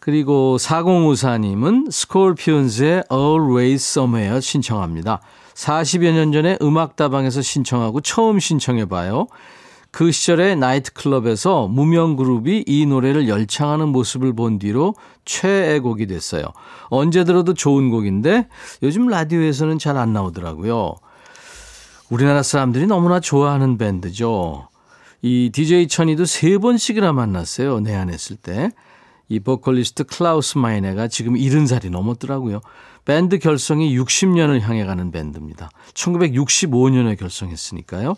그리고 0.07 0.55
4054님은 0.57 1.91
스콜피온즈의 1.91 3.03
Always 3.11 3.99
Somewhere 3.99 4.39
신청합니다. 4.39 5.19
40여 5.53 6.13
년 6.13 6.31
전에 6.31 6.57
음악다방에서 6.61 7.41
신청하고 7.41 7.99
처음 7.99 8.39
신청해봐요. 8.39 9.27
그 9.91 10.13
시절에 10.13 10.55
나이트클럽에서 10.55 11.67
무명 11.67 12.15
그룹이 12.15 12.63
이 12.65 12.85
노래를 12.85 13.27
열창하는 13.27 13.89
모습을 13.89 14.31
본 14.31 14.59
뒤로 14.59 14.95
최애 15.25 15.79
곡이 15.79 16.07
됐어요. 16.07 16.45
언제 16.85 17.25
들어도 17.25 17.53
좋은 17.53 17.89
곡인데 17.89 18.47
요즘 18.83 19.07
라디오에서는 19.07 19.77
잘 19.77 19.97
안 19.97 20.13
나오더라고요. 20.13 20.95
우리나라 22.09 22.43
사람들이 22.43 22.87
너무나 22.87 23.19
좋아하는 23.19 23.77
밴드죠. 23.77 24.69
이 25.21 25.49
DJ 25.51 25.89
천이도 25.89 26.23
세 26.23 26.57
번씩이나 26.57 27.11
만났어요. 27.11 27.81
내한했을 27.81 28.37
때. 28.37 28.71
이 29.29 29.39
보컬리스트 29.39 30.05
클라우스 30.05 30.57
마이네가 30.57 31.07
지금 31.07 31.33
70살이 31.33 31.89
넘었더라고요. 31.89 32.61
밴드 33.05 33.39
결성이 33.39 33.97
60년을 33.97 34.61
향해 34.61 34.85
가는 34.85 35.11
밴드입니다. 35.11 35.69
1965년에 35.93 37.17
결성했으니까요. 37.17 38.15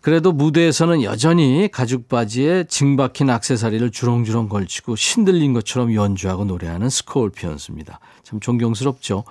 그래도 0.00 0.32
무대에서는 0.32 1.04
여전히 1.04 1.68
가죽 1.70 2.08
바지에 2.08 2.64
징박힌 2.64 3.30
악세사리를 3.30 3.88
주렁주렁 3.92 4.48
걸치고 4.48 4.96
신들린 4.96 5.52
것처럼 5.52 5.94
연주하고 5.94 6.44
노래하는 6.44 6.90
스콜피언스입니다. 6.90 8.00
참 8.24 8.40
존경스럽죠. 8.40 9.22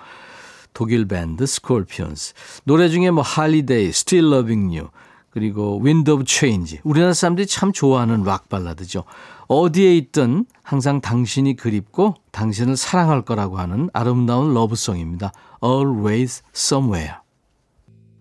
독일 0.74 1.06
밴드 1.10 1.46
스콜피언스. 1.46 2.34
노래 2.64 2.88
중에 2.88 3.12
뭐 3.12 3.22
Holiday, 3.22 3.88
Still 3.88 4.34
Loving 4.34 4.78
You, 4.78 4.90
그리고 5.32 5.82
Wind 5.84 6.12
of 6.12 6.24
Change. 6.28 6.80
우리나라 6.84 7.14
사람들이 7.14 7.48
참 7.48 7.72
좋아하는 7.72 8.24
락 8.24 8.50
발라드죠. 8.50 9.06
어디에 9.48 9.96
있든 9.98 10.46
항상 10.64 11.02
당신이 11.02 11.56
그립고 11.56 12.16
당신을 12.32 12.78
사랑할 12.78 13.24
거라고 13.24 13.58
하는 13.58 13.90
아름다운 13.94 14.54
love 14.54 14.74
song입니다. 14.74 15.32
Always 15.64 16.44
Somewhere. 16.54 17.16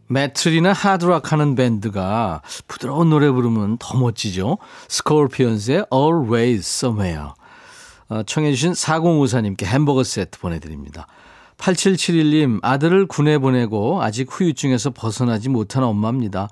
매트리나 0.08 0.72
하드락 0.72 1.32
하는 1.32 1.54
밴드가 1.54 2.42
부드러운 2.66 3.10
노래 3.10 3.30
부르면 3.30 3.78
더 3.78 3.96
멋지죠. 3.96 4.58
스콜피언스의 4.88 5.86
Always 5.92 6.60
Somewhere. 6.60 7.28
어, 8.08 8.22
청해 8.24 8.50
주신 8.50 8.72
4054님께 8.72 9.64
햄버거 9.64 10.02
세트 10.02 10.40
보내드립니다. 10.40 11.06
8771님, 11.58 12.58
아들을 12.62 13.06
군에 13.06 13.38
보내고 13.38 14.02
아직 14.02 14.26
후유증에서 14.30 14.90
벗어나지 14.90 15.48
못한 15.48 15.84
엄마입니다. 15.84 16.48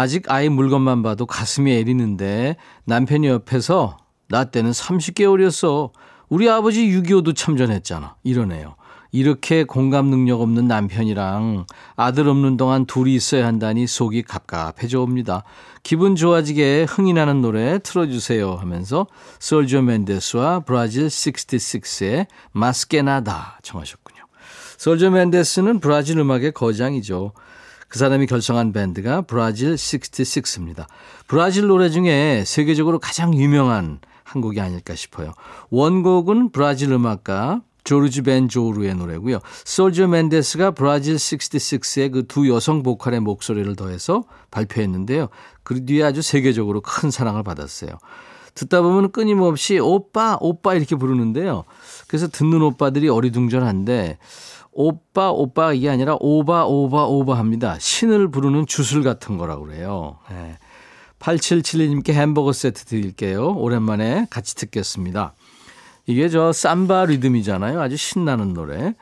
아직 0.00 0.30
아이 0.30 0.48
물건만 0.48 1.02
봐도 1.02 1.26
가슴이 1.26 1.72
애리는데 1.72 2.54
남편이 2.84 3.26
옆에서 3.26 3.96
나 4.28 4.44
때는 4.44 4.70
30개월이었어. 4.70 5.90
우리 6.28 6.48
아버지 6.48 6.86
6.25도 6.86 7.34
참전했잖아. 7.34 8.14
이러네요. 8.22 8.76
이렇게 9.10 9.64
공감 9.64 10.06
능력 10.06 10.40
없는 10.40 10.68
남편이랑 10.68 11.66
아들 11.96 12.28
없는 12.28 12.56
동안 12.56 12.86
둘이 12.86 13.12
있어야 13.16 13.44
한다니 13.44 13.88
속이 13.88 14.22
갑갑해져 14.22 15.00
옵니다. 15.00 15.42
기분 15.82 16.14
좋아지게 16.14 16.86
흥이 16.88 17.12
나는 17.14 17.42
노래 17.42 17.80
틀어주세요 17.80 18.54
하면서 18.54 19.08
솔조 19.40 19.82
멘데스와 19.82 20.60
브라질 20.60 21.08
66의 21.08 22.28
마스케나다 22.52 23.58
청하셨군요. 23.64 24.22
솔조 24.76 25.10
멘데스는 25.10 25.80
브라질 25.80 26.20
음악의 26.20 26.52
거장이죠. 26.52 27.32
그 27.88 27.98
사람이 27.98 28.26
결성한 28.26 28.72
밴드가 28.72 29.22
브라질 29.22 29.74
66입니다. 29.74 30.86
브라질 31.26 31.66
노래 31.66 31.90
중에 31.90 32.44
세계적으로 32.46 32.98
가장 32.98 33.34
유명한 33.34 34.00
한 34.24 34.42
곡이 34.42 34.60
아닐까 34.60 34.94
싶어요. 34.94 35.32
원곡은 35.70 36.50
브라질 36.52 36.92
음악가 36.92 37.62
조르지 37.84 38.20
벤 38.20 38.48
조르의 38.48 38.94
노래고요. 38.94 39.38
솔저 39.64 40.08
멘데스가 40.08 40.72
브라질 40.72 41.16
66의 41.16 42.12
그 42.12 42.28
두 42.28 42.46
여성 42.50 42.82
보컬의 42.82 43.20
목소리를 43.20 43.74
더해서 43.76 44.24
발표했는데요. 44.50 45.28
그 45.62 45.86
뒤에 45.86 46.02
아주 46.02 46.20
세계적으로 46.20 46.82
큰 46.82 47.10
사랑을 47.10 47.42
받았어요. 47.42 47.92
듣다 48.54 48.82
보면 48.82 49.12
끊임없이 49.12 49.78
오빠, 49.78 50.36
오빠 50.40 50.74
이렇게 50.74 50.96
부르는데요. 50.96 51.64
그래서 52.08 52.28
듣는 52.28 52.60
오빠들이 52.60 53.08
어리둥절한데 53.08 54.18
오빠, 54.80 55.32
오빠 55.32 55.72
이게 55.72 55.90
아니라 55.90 56.16
오바, 56.20 56.66
오바, 56.66 57.06
오바 57.06 57.36
합니다. 57.36 57.76
신을 57.80 58.30
부르는 58.30 58.64
주술 58.66 59.02
같은 59.02 59.36
거라고 59.36 59.64
그래요. 59.64 60.18
네. 60.30 60.56
8772님께 61.18 62.12
햄버거 62.12 62.52
세트 62.52 62.84
드릴게요. 62.84 63.54
오랜만에 63.56 64.28
같이 64.30 64.54
듣겠습니다. 64.54 65.34
이게 66.06 66.28
저 66.28 66.52
삼바 66.52 67.06
리듬이잖아요. 67.06 67.82
아주 67.82 67.96
신나는 67.96 68.54
노래. 68.54 68.94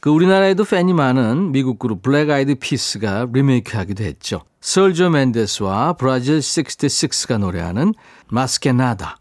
그 0.00 0.08
우리나라에도 0.08 0.64
팬이 0.64 0.94
많은 0.94 1.52
미국 1.52 1.78
그룹 1.78 2.00
블랙 2.00 2.30
아이드 2.30 2.54
피스가 2.54 3.28
리메이크 3.30 3.76
하기도 3.76 4.04
했죠. 4.04 4.44
세르조 4.62 5.10
멘데스와 5.10 5.92
브라질 5.92 6.38
66가 6.38 7.36
노래하는 7.36 7.92
Mas 8.28 8.53
que 8.53 8.77
nada. 8.77 9.18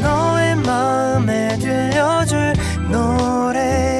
너의 0.00 0.56
마음에 0.56 1.56
들려줄 1.56 2.54
지금 2.90 3.99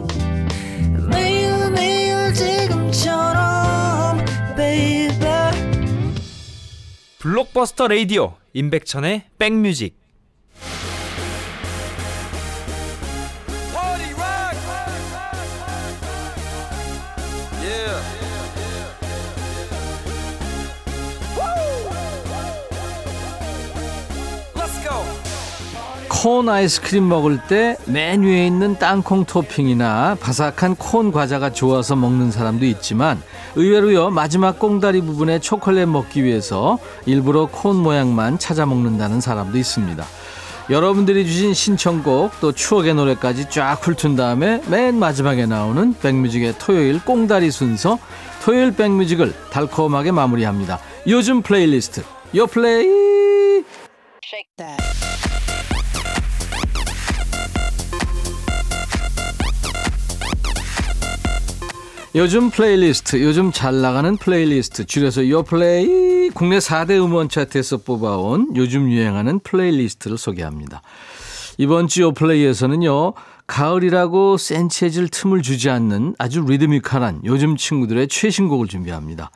블록버스터 7.21 7.87
레이디오 7.87 8.33
임백천의 8.53 9.25
백뮤직 9.37 10.00
콘 26.21 26.49
아이스크림 26.49 27.09
먹을 27.09 27.39
때 27.47 27.75
맨 27.85 28.21
위에 28.21 28.45
있는 28.45 28.77
땅콩 28.77 29.25
토핑이나 29.25 30.17
바삭한 30.19 30.75
콘 30.75 31.11
과자가 31.11 31.51
좋아서 31.51 31.95
먹는 31.95 32.29
사람도 32.29 32.63
있지만 32.65 33.19
의외로요 33.55 34.11
마지막 34.11 34.59
꽁다리 34.59 35.01
부분에 35.01 35.39
초콜릿 35.39 35.87
먹기 35.87 36.23
위해서 36.23 36.77
일부러 37.07 37.47
콘 37.47 37.77
모양만 37.77 38.37
찾아 38.37 38.67
먹는다는 38.67 39.19
사람도 39.19 39.57
있습니다. 39.57 40.05
여러분들이 40.69 41.25
주신 41.25 41.55
신청곡 41.55 42.39
또 42.39 42.51
추억의 42.51 42.93
노래까지 42.93 43.49
쫙 43.49 43.79
훑은 43.81 44.15
다음에 44.15 44.61
맨 44.67 44.99
마지막에 44.99 45.47
나오는 45.47 45.95
백뮤직의 46.01 46.55
토요일 46.59 47.03
꽁다리 47.03 47.49
순서 47.49 47.97
토요일 48.43 48.75
백뮤직을 48.75 49.33
달콤하게 49.49 50.11
마무리합니다. 50.11 50.79
요즘 51.07 51.41
플레이리스트 51.41 52.03
요 52.35 52.45
플레이 52.45 53.63
요즘 62.13 62.49
플레이리스트, 62.49 63.23
요즘 63.23 63.53
잘 63.53 63.79
나가는 63.79 64.17
플레이리스트, 64.17 64.85
줄여서 64.85 65.29
요플레이, 65.29 66.31
국내 66.33 66.57
4대 66.57 67.01
음원 67.01 67.29
차트에서 67.29 67.77
뽑아온 67.77 68.51
요즘 68.57 68.91
유행하는 68.91 69.39
playlist를 69.39 70.17
소개합니다. 70.17 70.81
이번 71.57 71.87
주 71.87 72.01
요플레이에서는요, 72.01 73.13
가을이라고 73.47 74.35
센치해질 74.35 75.07
틈을 75.07 75.41
주지 75.41 75.69
않는 75.69 76.15
아주 76.17 76.41
리드미컬한 76.41 77.21
요즘 77.23 77.55
친구들의 77.55 78.09
최신곡을 78.09 78.67
준비합니다. 78.67 79.31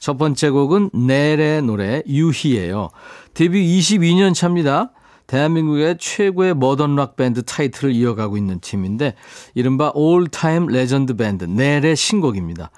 첫 0.00 0.18
번째 0.18 0.50
곡은 0.50 0.90
넬의 0.92 1.62
노래 1.62 2.02
유희예요. 2.08 2.90
데뷔 3.32 3.78
22년 3.78 4.34
차입니다. 4.34 4.90
대한민국의 5.26 5.96
최고의 5.98 6.54
모던 6.54 6.96
락 6.96 7.16
밴드 7.16 7.42
타이틀을 7.42 7.94
이어가고 7.94 8.36
있는 8.36 8.60
팀인데 8.60 9.14
이른바 9.54 9.90
all-time 9.94 10.66
legend 10.66 11.16
밴드 11.16 11.44
넬의 11.44 11.96
신곡입니다. 11.96 12.70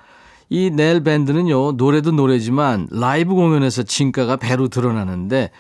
이 0.50 0.70
넬 0.70 1.02
밴드는요, 1.02 1.72
노래도 1.72 2.11
노래지만 2.12 2.88
라이브 2.90 3.35
공연에서 3.35 3.83
진가가 3.83 4.37
배로 4.37 4.68
드러나는데 4.68 5.50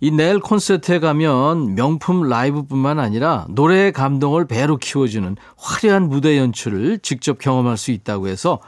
이 0.00 0.10
넬 0.10 0.38
콘서트에 0.38 0.98
가면 0.98 1.74
명품 1.76 2.28
라이브뿐만 2.28 2.98
아니라 2.98 3.46
노래의 3.48 3.92
감동을 3.92 4.46
배로 4.46 4.76
키워주는 4.76 5.36
화려한 5.56 6.08
무대 6.08 6.36
연출을 6.38 6.98
직접 6.98 7.38
경험할 7.38 7.78
수 7.78 7.90
있다고 7.90 8.28
해서 8.28 8.60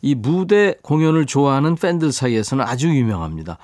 이 0.00 0.14
무대 0.14 0.76
공연을 0.82 1.26
좋아하는 1.26 1.74
팬들 1.74 2.10
사이에서는 2.10 2.64
아주 2.64 2.88
유명합니다. 2.88 3.58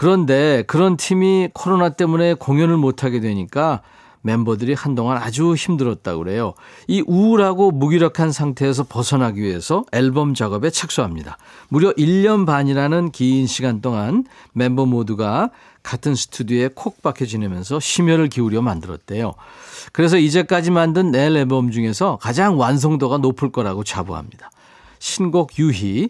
그런데 0.00 0.64
그런 0.66 0.96
팀이 0.96 1.50
코로나 1.52 1.90
때문에 1.90 2.32
공연을 2.32 2.78
못하게 2.78 3.20
되니까 3.20 3.82
멤버들이 4.22 4.72
한동안 4.72 5.18
아주 5.18 5.52
힘들었다고 5.54 6.20
그래요. 6.20 6.54
이 6.88 7.04
우울하고 7.06 7.70
무기력한 7.70 8.32
상태에서 8.32 8.84
벗어나기 8.84 9.42
위해서 9.42 9.84
앨범 9.92 10.32
작업에 10.32 10.70
착수합니다. 10.70 11.36
무려 11.68 11.92
1년 11.92 12.46
반이라는 12.46 13.10
긴 13.10 13.46
시간 13.46 13.82
동안 13.82 14.24
멤버 14.54 14.86
모두가 14.86 15.50
같은 15.82 16.14
스튜디오에 16.14 16.70
콕 16.74 17.02
박혀 17.02 17.26
지내면서 17.26 17.78
심혈을 17.78 18.30
기울여 18.30 18.62
만들었대요. 18.62 19.34
그래서 19.92 20.16
이제까지 20.16 20.70
만든 20.70 21.10
넬 21.10 21.36
앨범 21.36 21.70
중에서 21.70 22.16
가장 22.22 22.58
완성도가 22.58 23.18
높을 23.18 23.52
거라고 23.52 23.84
자부합니다. 23.84 24.50
신곡 24.98 25.58
유희, 25.58 26.08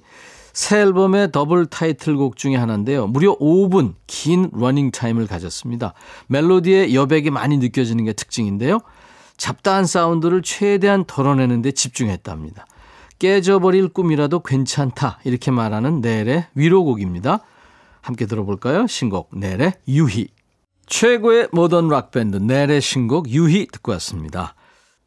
새 0.53 0.81
앨범의 0.81 1.33
더블 1.33 1.67
타이틀곡 1.67 2.37
중에 2.37 2.57
하나인데요. 2.57 3.07
무려 3.07 3.37
5분 3.39 3.95
긴 4.07 4.51
러닝 4.53 4.91
타임을 4.91 5.27
가졌습니다. 5.27 5.95
멜로디의 6.29 6.95
여백이 6.95 7.31
많이 7.31 7.59
느껴지는 7.59 8.05
게 8.05 8.13
특징인데요. 8.13 8.81
잡다한 9.37 9.87
사운드를 9.87 10.43
최대한 10.43 11.05
덜어내는 11.05 11.63
데 11.63 11.73
집중했답니다. 11.73 12.67
깨져버릴 13.19 13.89
꿈이라도 13.89 14.41
괜찮다 14.41 15.21
이렇게 15.25 15.51
말하는 15.51 16.01
넬의 16.01 16.47
위로곡입니다. 16.55 17.41
함께 18.01 18.27
들어볼까요? 18.27 18.87
신곡 18.87 19.31
넬의 19.33 19.75
유희. 19.89 20.29
최고의 20.87 21.49
모던 21.53 21.89
락 21.89 22.11
밴드 22.11 22.37
넬의 22.37 22.81
신곡 22.81 23.29
유희 23.31 23.67
듣고 23.67 23.93
왔습니다. 23.93 24.55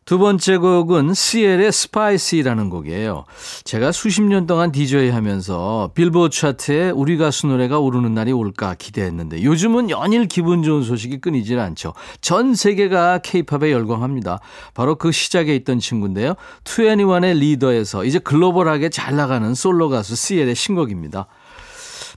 두 0.06 0.18
번째 0.18 0.58
곡은 0.58 1.14
CL의 1.14 1.72
Spicy라는 1.72 2.70
곡이에요. 2.70 3.24
제가 3.64 3.94
수십 3.94 4.22
년 4.22 4.46
동안 4.48 4.72
DJ 4.72 5.10
하면서 5.10 5.92
빌보드 5.96 6.36
차트에 6.36 6.90
우리 6.90 7.16
가수 7.18 7.48
노래가 7.48 7.80
오르는 7.80 8.14
날이 8.14 8.34
올까 8.34 8.76
기대했는데 8.76 9.44
요즘은 9.44 9.90
연일 9.90 10.28
기분 10.28 10.62
좋은 10.62 10.84
소식이 10.84 11.22
끊이질 11.22 11.58
않죠. 11.60 11.94
전 12.20 12.54
세계가 12.54 13.20
케이팝에 13.20 13.72
열광합니다. 13.72 14.40
바로 14.74 14.96
그 14.96 15.12
시작에 15.12 15.56
있던 15.56 15.80
친구인데요. 15.80 16.36
2NE1의 16.66 17.38
리더에서 17.38 18.04
이제 18.04 18.20
글로벌하게 18.20 18.90
잘 18.90 19.16
나가는 19.16 19.54
솔로 19.54 19.88
가수 19.88 20.16
CL의 20.16 20.56
신곡입니다. 20.56 21.28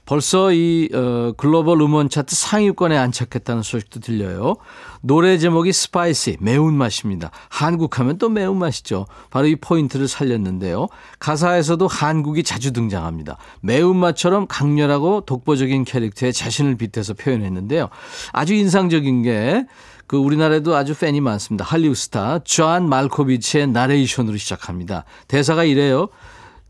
벌써 0.07 0.53
이 0.53 0.89
어, 0.93 1.33
글로벌 1.37 1.81
음원 1.81 2.09
차트 2.09 2.33
상위권에 2.33 2.97
안착했다는 2.97 3.61
소식도 3.61 3.99
들려요. 3.99 4.55
노래 5.01 5.37
제목이 5.37 5.73
Spicy, 5.73 6.37
매운맛입니다. 6.39 7.29
한국하면 7.49 8.17
또 8.17 8.29
매운맛이죠. 8.29 9.05
바로 9.29 9.47
이 9.47 9.57
포인트를 9.57 10.07
살렸는데요. 10.07 10.87
가사에서도 11.19 11.85
한국이 11.87 12.43
자주 12.43 12.71
등장합니다. 12.71 13.37
매운맛처럼 13.61 14.47
강렬하고 14.47 15.21
독보적인 15.25 15.83
캐릭터에 15.83 16.31
자신을 16.31 16.77
빗대서 16.77 17.13
표현했는데요. 17.13 17.89
아주 18.31 18.55
인상적인 18.55 19.23
게 19.23 19.65
그 20.07 20.15
우리나라에도 20.15 20.73
아주 20.75 20.97
팬이 20.97 21.19
많습니다. 21.19 21.65
할리우드 21.65 21.99
스타 21.99 22.39
존 22.39 22.87
말코비치의 22.87 23.67
나레이션으로 23.67 24.37
시작합니다. 24.37 25.03
대사가 25.27 25.65
이래요. 25.65 26.07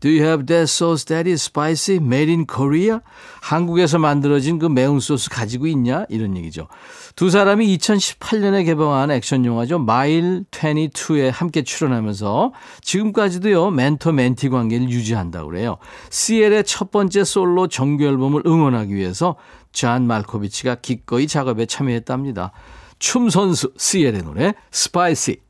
Do 0.00 0.08
you 0.08 0.22
have 0.22 0.46
that 0.46 0.68
sauce 0.68 1.04
that 1.06 1.28
is 1.28 1.42
spicy, 1.42 1.96
made 1.96 2.30
in 2.30 2.46
Korea? 2.46 3.00
한국에서 3.40 3.98
만들어진 3.98 4.58
그 4.58 4.66
매운 4.66 5.00
소스 5.00 5.28
가지고 5.28 5.66
있냐? 5.66 6.04
이런 6.08 6.36
얘기죠. 6.36 6.68
두 7.16 7.30
사람이 7.30 7.76
2018년에 7.76 8.64
개봉한 8.64 9.10
액션 9.10 9.44
영화죠. 9.44 9.80
Mile 9.80 10.44
22에 10.52 11.32
함께 11.32 11.62
출연하면서 11.62 12.52
지금까지도요, 12.82 13.70
멘토 13.70 14.12
멘티 14.12 14.48
관계를 14.50 14.88
유지한다고 14.88 15.48
그래요. 15.48 15.78
CL의 16.10 16.62
첫 16.64 16.92
번째 16.92 17.24
솔로 17.24 17.66
정규 17.66 18.04
앨범을 18.04 18.42
응원하기 18.46 18.94
위해서 18.94 19.34
잔 19.72 20.06
말코비치가 20.06 20.76
기꺼이 20.76 21.26
작업에 21.26 21.66
참여했답니다. 21.66 22.52
춤 23.00 23.30
선수 23.30 23.72
CL의 23.76 24.22
노래 24.22 24.54
Spicy. 24.70 25.47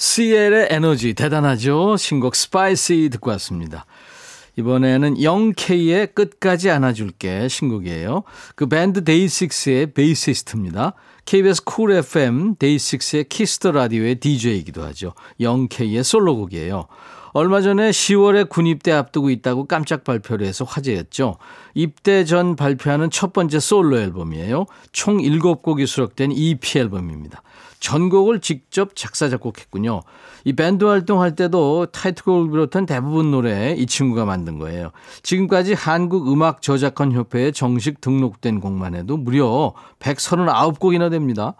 CL의 0.00 0.68
에너지 0.70 1.12
대단하죠. 1.12 1.98
신곡 1.98 2.34
Spicy 2.34 3.10
듣고 3.12 3.28
왔습니다. 3.32 3.84
이번에는 4.56 5.16
0K의 5.16 6.14
끝까지 6.14 6.70
안아줄게 6.70 7.48
신곡이에요. 7.48 8.22
그 8.54 8.66
밴드 8.66 9.04
데이식스의 9.04 9.92
베이시스트입니다. 9.92 10.94
KBS 11.26 11.64
쿨 11.64 11.92
FM 11.92 12.56
데이식스의 12.56 13.24
Kiss 13.24 13.51
the 13.51 13.72
라디오의 13.72 14.16
DJ이기도 14.16 14.82
하죠. 14.84 15.12
0K의 15.38 16.02
솔로곡이에요. 16.02 16.86
얼마 17.32 17.60
전에 17.60 17.90
10월에 17.90 18.48
군입대 18.48 18.92
앞두고 18.92 19.30
있다고 19.30 19.66
깜짝 19.66 20.04
발표를 20.04 20.46
해서 20.46 20.64
화제였죠. 20.64 21.36
입대 21.74 22.24
전 22.24 22.56
발표하는 22.56 23.10
첫 23.10 23.32
번째 23.32 23.60
솔로 23.60 23.98
앨범이에요. 23.98 24.66
총 24.92 25.18
7곡이 25.18 25.86
수록된 25.86 26.32
EP 26.32 26.78
앨범입니다. 26.78 27.42
전곡을 27.80 28.40
직접 28.40 28.94
작사 28.94 29.28
작곡했군요. 29.28 30.02
이 30.44 30.52
밴드 30.52 30.84
활동할 30.84 31.34
때도 31.34 31.86
타이틀곡을 31.86 32.50
비롯한 32.50 32.84
대부분 32.86 33.30
노래 33.30 33.74
이 33.76 33.86
친구가 33.86 34.26
만든 34.26 34.58
거예요. 34.58 34.90
지금까지 35.22 35.72
한국 35.72 36.30
음악 36.30 36.62
저작권 36.62 37.12
협회에 37.12 37.52
정식 37.52 38.00
등록된 38.00 38.60
곡만 38.60 38.94
해도 38.94 39.16
무려 39.16 39.72
139곡이나 39.98 41.10
됩니다. 41.10 41.54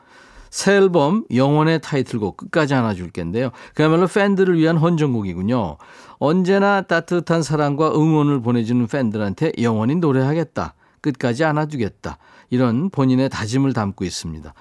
새 0.50 0.74
앨범 0.74 1.24
영원의 1.32 1.80
타이틀곡 1.80 2.36
끝까지 2.36 2.74
안아줄 2.74 3.10
겐데요. 3.10 3.50
그야말로 3.74 4.06
팬들을 4.06 4.58
위한 4.58 4.76
헌정곡이군요. 4.76 5.78
언제나 6.18 6.82
따뜻한 6.82 7.42
사랑과 7.42 7.92
응원을 7.94 8.42
보내주는 8.42 8.86
팬들한테 8.86 9.52
영원히 9.62 9.94
노래하겠다. 9.96 10.74
끝까지 11.00 11.44
안아주겠다. 11.44 12.18
이런 12.50 12.90
본인의 12.90 13.30
다짐을 13.30 13.72
담고 13.72 14.04
있습니다. 14.04 14.52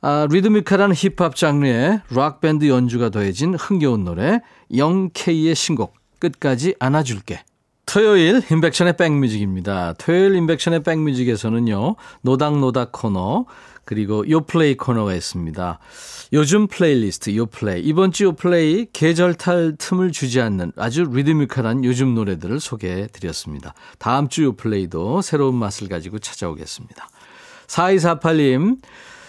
아, 0.00 0.26
리드미컬한 0.30 0.92
힙합 0.94 1.36
장르의 1.36 2.00
락밴드 2.10 2.68
연주가 2.68 3.10
더해진 3.10 3.54
흥겨운 3.54 4.04
노래 4.04 4.40
0K의 4.72 5.54
신곡 5.54 5.94
끝까지 6.18 6.74
안아줄게. 6.78 7.44
토요일 7.84 8.42
인백션의 8.50 8.96
백뮤직입니다. 8.96 9.94
토요일 9.98 10.34
인백션의 10.36 10.82
백뮤직에서는요. 10.82 11.96
노닥노닥 12.22 12.90
코너 12.92 13.44
그리고 13.84 14.28
요플레이 14.28 14.76
코너가 14.76 15.14
있습니다. 15.14 15.78
요즘 16.32 16.66
플레이리스트 16.66 17.34
요플레이 17.36 17.82
이번 17.82 18.12
주 18.12 18.24
요플레이 18.24 18.86
계절 18.92 19.34
탈 19.34 19.74
틈을 19.78 20.12
주지 20.12 20.40
않는 20.40 20.72
아주 20.76 21.04
리드미컬한 21.04 21.84
요즘 21.84 22.14
노래들을 22.14 22.60
소개해 22.60 23.08
드렸습니다. 23.08 23.74
다음 23.98 24.28
주 24.28 24.44
요플레이도 24.44 25.20
새로운 25.22 25.54
맛을 25.56 25.88
가지고 25.88 26.18
찾아오겠습니다. 26.18 27.08
4248님 27.66 28.78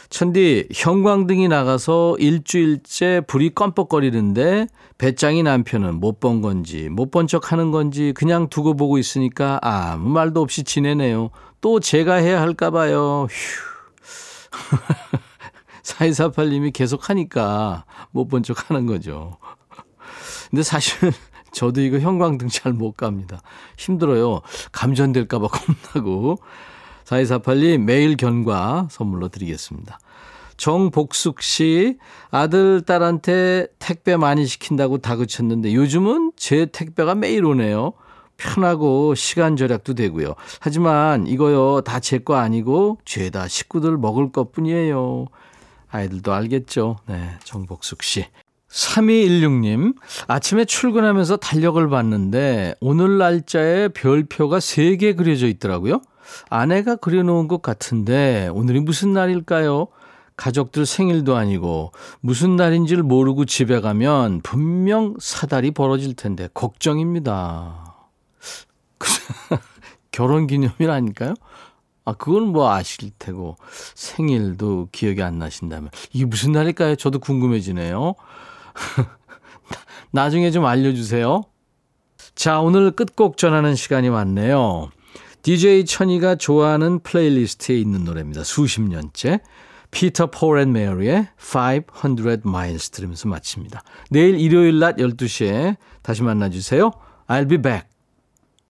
천디 0.09 0.67
형광등이 0.71 1.47
나가서 1.47 2.17
일주일째 2.19 3.21
불이 3.25 3.55
껌뻑거리는데 3.55 4.67
배짱이 4.99 5.41
남편은 5.41 5.95
못 5.95 6.19
본 6.19 6.41
건지 6.41 6.87
못 6.89 7.09
본 7.09 7.25
척 7.27 7.51
하는 7.51 7.71
건지 7.71 8.13
그냥 8.15 8.47
두고 8.47 8.75
보고 8.75 8.99
있으니까 8.99 9.59
아무 9.63 10.09
말도 10.09 10.39
없이 10.41 10.63
지내네요. 10.63 11.31
또 11.61 11.79
제가 11.79 12.15
해야 12.15 12.39
할까 12.41 12.69
봐요. 12.69 13.27
휴. 13.29 13.72
4248님이 15.83 16.71
계속 16.73 17.09
하니까 17.09 17.85
못 18.11 18.27
본 18.29 18.43
척 18.43 18.69
하는 18.69 18.85
거죠. 18.85 19.37
근데 20.49 20.63
사실 20.63 21.11
저도 21.51 21.81
이거 21.81 21.99
형광등 21.99 22.47
잘 22.49 22.73
못 22.73 22.93
갑니다. 22.97 23.41
힘들어요. 23.77 24.41
감전될까봐 24.71 25.47
겁나고. 25.47 26.37
4248님 27.05 27.79
매일 27.81 28.15
견과 28.17 28.87
선물로 28.89 29.27
드리겠습니다. 29.29 29.99
정복숙 30.55 31.41
씨, 31.41 31.97
아들, 32.31 32.81
딸한테 32.81 33.67
택배 33.79 34.15
많이 34.15 34.45
시킨다고 34.45 34.99
다그쳤는데 34.99 35.73
요즘은 35.73 36.31
제 36.37 36.65
택배가 36.67 37.15
매일 37.15 37.43
오네요. 37.45 37.93
편하고 38.43 39.15
시간 39.15 39.55
절약도 39.55 39.93
되고요. 39.93 40.35
하지만 40.59 41.25
이거요, 41.27 41.81
다 41.81 41.99
제 41.99 42.19
거 42.19 42.35
아니고 42.35 42.97
죄다 43.05 43.47
식구들 43.47 43.97
먹을 43.97 44.31
것 44.31 44.51
뿐이에요. 44.51 45.25
아이들도 45.89 46.33
알겠죠. 46.33 46.97
네, 47.07 47.29
정복숙 47.43 48.03
씨. 48.03 48.25
3216님, 48.69 49.95
아침에 50.27 50.65
출근하면서 50.65 51.37
달력을 51.37 51.87
봤는데 51.89 52.75
오늘 52.81 53.17
날짜에 53.19 53.89
별표가 53.89 54.57
3개 54.57 55.15
그려져 55.15 55.47
있더라고요. 55.47 56.01
아내가 56.49 56.95
그려놓은 56.95 57.47
것 57.47 57.61
같은데 57.61 58.49
오늘이 58.51 58.79
무슨 58.79 59.13
날일까요? 59.13 59.87
가족들 60.35 60.87
생일도 60.87 61.35
아니고 61.35 61.91
무슨 62.19 62.55
날인지를 62.55 63.03
모르고 63.03 63.45
집에 63.45 63.79
가면 63.81 64.41
분명 64.41 65.13
사달이 65.19 65.71
벌어질 65.71 66.15
텐데 66.15 66.49
걱정입니다. 66.55 67.92
그 69.03 69.57
결혼 70.11 70.47
기념일 70.47 70.89
아닐까요? 70.89 71.33
아, 72.05 72.13
그건 72.13 72.47
뭐 72.47 72.71
아실 72.71 73.11
테고. 73.17 73.55
생일도 73.95 74.89
기억이 74.91 75.21
안 75.21 75.39
나신다면. 75.39 75.89
이게 76.11 76.25
무슨 76.25 76.51
날일까요? 76.51 76.95
저도 76.95 77.19
궁금해지네요. 77.19 78.15
나중에 80.11 80.51
좀 80.51 80.65
알려주세요. 80.65 81.43
자, 82.35 82.59
오늘 82.59 82.91
끝곡 82.91 83.37
전하는 83.37 83.75
시간이 83.75 84.09
왔네요. 84.09 84.89
DJ 85.43 85.85
천이가 85.85 86.35
좋아하는 86.35 86.99
플레이리스트에 86.99 87.77
있는 87.77 88.03
노래입니다. 88.03 88.43
수십 88.43 88.81
년째. 88.81 89.39
피터 89.91 90.31
폴 90.31 90.59
앤 90.59 90.71
메리의 90.71 91.27
500 91.37 92.41
miles 92.45 92.89
들으면서 92.89 93.27
마칩니다. 93.29 93.83
내일 94.09 94.39
일요일 94.39 94.79
낮 94.79 94.97
12시에 94.97 95.77
다시 96.01 96.23
만나주세요. 96.23 96.91
I'll 97.27 97.47
be 97.47 97.59
back. 97.59 97.92